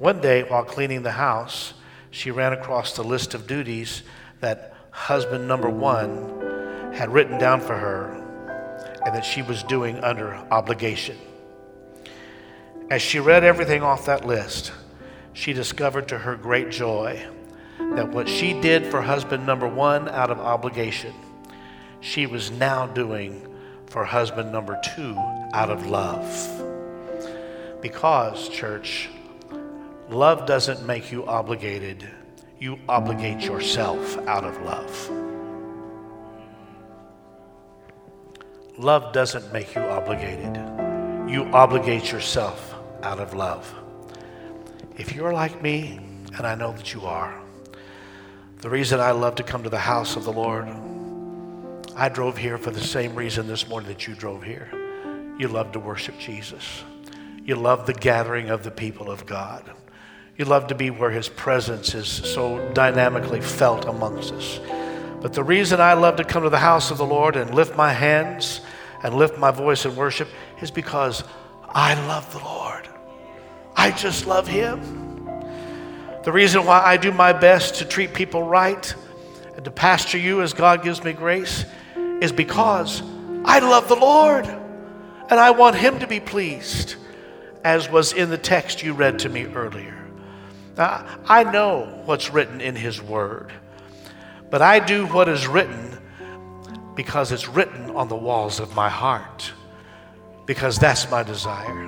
One 0.00 0.22
day, 0.22 0.44
while 0.44 0.64
cleaning 0.64 1.02
the 1.02 1.12
house, 1.12 1.74
she 2.10 2.30
ran 2.30 2.54
across 2.54 2.96
the 2.96 3.04
list 3.04 3.34
of 3.34 3.46
duties 3.46 4.02
that 4.40 4.72
husband 4.90 5.46
number 5.46 5.68
one 5.68 6.92
had 6.94 7.12
written 7.12 7.36
down 7.36 7.60
for 7.60 7.76
her 7.76 8.06
and 9.04 9.14
that 9.14 9.26
she 9.26 9.42
was 9.42 9.62
doing 9.62 9.98
under 9.98 10.32
obligation. 10.50 11.18
As 12.90 13.02
she 13.02 13.20
read 13.20 13.44
everything 13.44 13.82
off 13.82 14.06
that 14.06 14.26
list, 14.26 14.72
she 15.34 15.52
discovered 15.52 16.08
to 16.08 16.16
her 16.16 16.34
great 16.34 16.70
joy 16.70 17.22
that 17.78 18.08
what 18.08 18.26
she 18.26 18.58
did 18.58 18.86
for 18.86 19.02
husband 19.02 19.44
number 19.44 19.68
one 19.68 20.08
out 20.08 20.30
of 20.30 20.38
obligation, 20.38 21.12
she 22.00 22.24
was 22.24 22.50
now 22.50 22.86
doing 22.86 23.46
for 23.84 24.06
husband 24.06 24.50
number 24.50 24.80
two 24.94 25.14
out 25.52 25.68
of 25.68 25.84
love. 25.84 26.24
Because, 27.82 28.48
church, 28.48 29.10
love 30.10 30.44
doesn't 30.46 30.84
make 30.86 31.12
you 31.12 31.24
obligated, 31.26 32.08
you 32.58 32.78
obligate 32.88 33.40
yourself 33.42 34.18
out 34.26 34.44
of 34.44 34.60
love. 34.62 35.10
Love 38.76 39.12
doesn't 39.12 39.52
make 39.52 39.74
you 39.74 39.80
obligated, 39.82 40.56
you 41.30 41.44
obligate 41.52 42.10
yourself 42.10 42.74
out 43.02 43.20
of 43.20 43.34
love. 43.34 43.72
If 44.96 45.14
you're 45.14 45.32
like 45.32 45.62
me, 45.62 46.00
and 46.36 46.46
I 46.46 46.54
know 46.54 46.72
that 46.72 46.92
you 46.92 47.06
are, 47.06 47.40
the 48.58 48.68
reason 48.68 49.00
I 49.00 49.12
love 49.12 49.36
to 49.36 49.42
come 49.42 49.62
to 49.62 49.70
the 49.70 49.78
house 49.78 50.16
of 50.16 50.24
the 50.24 50.32
Lord, 50.32 50.68
I 51.96 52.08
drove 52.08 52.36
here 52.36 52.58
for 52.58 52.70
the 52.70 52.80
same 52.80 53.14
reason 53.14 53.46
this 53.46 53.68
morning 53.68 53.88
that 53.88 54.06
you 54.06 54.14
drove 54.14 54.42
here. 54.42 54.68
You 55.38 55.48
love 55.48 55.72
to 55.72 55.78
worship 55.78 56.18
Jesus. 56.18 56.82
You 57.44 57.56
love 57.56 57.86
the 57.86 57.94
gathering 57.94 58.50
of 58.50 58.62
the 58.62 58.70
people 58.70 59.10
of 59.10 59.24
God. 59.24 59.70
You 60.40 60.46
love 60.46 60.68
to 60.68 60.74
be 60.74 60.88
where 60.88 61.10
His 61.10 61.28
presence 61.28 61.94
is 61.94 62.08
so 62.08 62.66
dynamically 62.72 63.42
felt 63.42 63.84
amongst 63.84 64.32
us. 64.32 64.58
But 65.20 65.34
the 65.34 65.44
reason 65.44 65.82
I 65.82 65.92
love 65.92 66.16
to 66.16 66.24
come 66.24 66.44
to 66.44 66.48
the 66.48 66.56
house 66.56 66.90
of 66.90 66.96
the 66.96 67.04
Lord 67.04 67.36
and 67.36 67.54
lift 67.54 67.76
my 67.76 67.92
hands 67.92 68.62
and 69.02 69.14
lift 69.14 69.36
my 69.36 69.50
voice 69.50 69.84
in 69.84 69.94
worship 69.94 70.28
is 70.62 70.70
because 70.70 71.24
I 71.68 71.92
love 72.06 72.32
the 72.32 72.38
Lord. 72.38 72.88
I 73.76 73.90
just 73.90 74.26
love 74.26 74.48
Him. 74.48 75.26
The 76.22 76.32
reason 76.32 76.64
why 76.64 76.80
I 76.86 76.96
do 76.96 77.12
my 77.12 77.34
best 77.34 77.74
to 77.74 77.84
treat 77.84 78.14
people 78.14 78.42
right 78.42 78.94
and 79.56 79.64
to 79.66 79.70
pastor 79.70 80.16
you 80.16 80.40
as 80.40 80.54
God 80.54 80.82
gives 80.82 81.04
me 81.04 81.12
grace 81.12 81.66
is 82.22 82.32
because 82.32 83.02
I 83.44 83.58
love 83.58 83.88
the 83.88 83.94
Lord 83.94 84.46
and 84.46 85.38
I 85.38 85.50
want 85.50 85.76
Him 85.76 85.98
to 85.98 86.06
be 86.06 86.18
pleased, 86.18 86.94
as 87.62 87.90
was 87.90 88.14
in 88.14 88.30
the 88.30 88.38
text 88.38 88.82
you 88.82 88.94
read 88.94 89.18
to 89.18 89.28
me 89.28 89.44
earlier. 89.44 89.99
Now, 90.80 91.04
I 91.26 91.44
know 91.44 92.00
what's 92.06 92.30
written 92.30 92.62
in 92.62 92.74
His 92.74 93.02
Word, 93.02 93.52
but 94.48 94.62
I 94.62 94.78
do 94.78 95.04
what 95.08 95.28
is 95.28 95.46
written 95.46 95.98
because 96.94 97.32
it's 97.32 97.46
written 97.46 97.90
on 97.90 98.08
the 98.08 98.16
walls 98.16 98.60
of 98.60 98.74
my 98.74 98.88
heart, 98.88 99.52
because 100.46 100.78
that's 100.78 101.10
my 101.10 101.22
desire. 101.22 101.86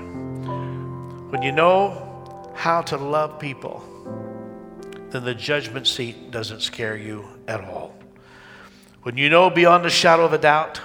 When 1.31 1.41
you 1.41 1.53
know 1.53 2.53
how 2.55 2.83
to 2.83 2.99
love 2.99 3.39
people, 3.39 3.83
then 5.09 5.25
the 5.25 5.35
judgment 5.35 5.87
seat 5.87 6.31
doesn't 6.31 6.61
scare 6.61 6.99
you 6.99 7.25
at 7.49 7.65
all. 7.65 7.95
When 9.05 9.17
you 9.17 9.31
know 9.31 9.49
beyond 9.49 9.87
a 9.87 9.91
shadow 9.91 10.27
of 10.27 10.35
a 10.35 10.39
doubt 10.39 10.83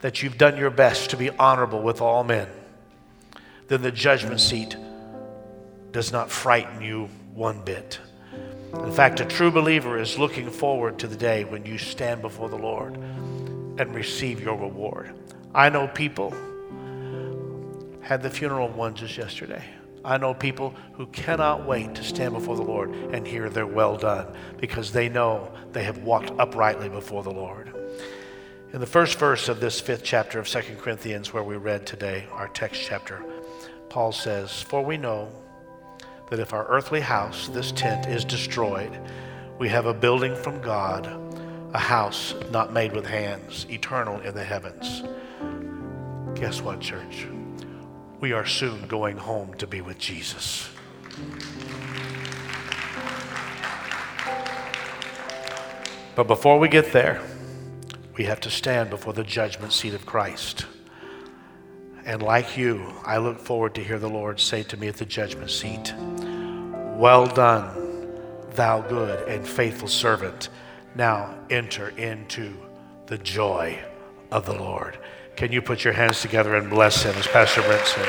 that 0.00 0.22
you've 0.22 0.38
done 0.38 0.56
your 0.56 0.70
best 0.70 1.10
to 1.10 1.18
be 1.18 1.28
honorable 1.28 1.82
with 1.82 2.00
all 2.00 2.24
men, 2.24 2.48
then 3.68 3.82
the 3.82 3.92
judgment 3.92 4.40
seat 4.40 4.78
does 5.92 6.10
not 6.10 6.30
frighten 6.30 6.80
you 6.80 7.10
one 7.34 7.60
bit. 7.64 7.98
In 8.74 8.92
fact, 8.92 9.20
a 9.20 9.24
true 9.24 9.50
believer 9.50 9.98
is 9.98 10.18
looking 10.18 10.50
forward 10.50 10.98
to 10.98 11.06
the 11.06 11.16
day 11.16 11.44
when 11.44 11.64
you 11.64 11.78
stand 11.78 12.22
before 12.22 12.48
the 12.48 12.56
Lord 12.56 12.96
and 12.96 13.94
receive 13.94 14.40
your 14.40 14.56
reward. 14.56 15.14
I 15.54 15.68
know 15.68 15.88
people 15.88 16.34
had 18.00 18.22
the 18.22 18.30
funeral 18.30 18.68
one 18.68 18.94
just 18.94 19.16
yesterday. 19.16 19.64
I 20.04 20.18
know 20.18 20.34
people 20.34 20.74
who 20.92 21.06
cannot 21.06 21.64
wait 21.64 21.94
to 21.94 22.04
stand 22.04 22.34
before 22.34 22.56
the 22.56 22.62
Lord 22.62 22.90
and 22.90 23.26
hear 23.26 23.48
their 23.48 23.66
well 23.66 23.96
done 23.96 24.26
because 24.58 24.92
they 24.92 25.08
know 25.08 25.50
they 25.72 25.84
have 25.84 25.98
walked 25.98 26.30
uprightly 26.38 26.88
before 26.88 27.22
the 27.22 27.30
Lord. 27.30 27.74
In 28.72 28.80
the 28.80 28.86
first 28.86 29.18
verse 29.18 29.48
of 29.48 29.60
this 29.60 29.80
fifth 29.80 30.02
chapter 30.02 30.38
of 30.38 30.48
2 30.48 30.76
Corinthians, 30.80 31.32
where 31.32 31.44
we 31.44 31.56
read 31.56 31.86
today, 31.86 32.26
our 32.32 32.48
text 32.48 32.82
chapter, 32.84 33.24
Paul 33.88 34.12
says, 34.12 34.60
For 34.60 34.84
we 34.84 34.96
know 34.96 35.30
that 36.30 36.40
if 36.40 36.52
our 36.52 36.66
earthly 36.66 37.00
house, 37.00 37.48
this 37.48 37.72
tent, 37.72 38.06
is 38.06 38.24
destroyed, 38.24 38.98
we 39.58 39.68
have 39.68 39.86
a 39.86 39.94
building 39.94 40.34
from 40.34 40.60
God, 40.60 41.06
a 41.72 41.78
house 41.78 42.34
not 42.50 42.72
made 42.72 42.92
with 42.92 43.06
hands, 43.06 43.66
eternal 43.70 44.20
in 44.20 44.34
the 44.34 44.44
heavens. 44.44 45.02
Guess 46.34 46.62
what, 46.62 46.80
church? 46.80 47.26
we 48.24 48.32
are 48.32 48.46
soon 48.46 48.86
going 48.86 49.18
home 49.18 49.52
to 49.52 49.66
be 49.66 49.82
with 49.82 49.98
Jesus. 49.98 50.70
But 56.16 56.26
before 56.26 56.58
we 56.58 56.68
get 56.68 56.92
there, 56.92 57.20
we 58.16 58.24
have 58.24 58.40
to 58.40 58.50
stand 58.50 58.88
before 58.88 59.12
the 59.12 59.24
judgment 59.24 59.74
seat 59.74 59.92
of 59.92 60.06
Christ. 60.06 60.64
And 62.06 62.22
like 62.22 62.56
you, 62.56 62.92
I 63.04 63.16
look 63.16 63.38
forward 63.38 63.74
to 63.76 63.84
hear 63.84 63.98
the 63.98 64.08
Lord 64.08 64.38
say 64.38 64.62
to 64.64 64.76
me 64.76 64.88
at 64.88 64.96
the 64.96 65.06
judgment 65.06 65.50
seat, 65.50 65.94
Well 66.96 67.26
done, 67.26 68.20
thou 68.52 68.82
good 68.82 69.26
and 69.26 69.46
faithful 69.46 69.88
servant. 69.88 70.50
Now 70.94 71.34
enter 71.48 71.88
into 71.90 72.54
the 73.06 73.18
joy 73.18 73.82
of 74.30 74.44
the 74.44 74.54
Lord. 74.54 74.98
Can 75.36 75.50
you 75.50 75.62
put 75.62 75.82
your 75.82 75.94
hands 75.94 76.20
together 76.20 76.54
and 76.54 76.70
bless 76.70 77.02
him 77.02 77.14
as 77.16 77.26
Pastor 77.26 77.62
Brent 77.62 77.86
says? 77.86 78.06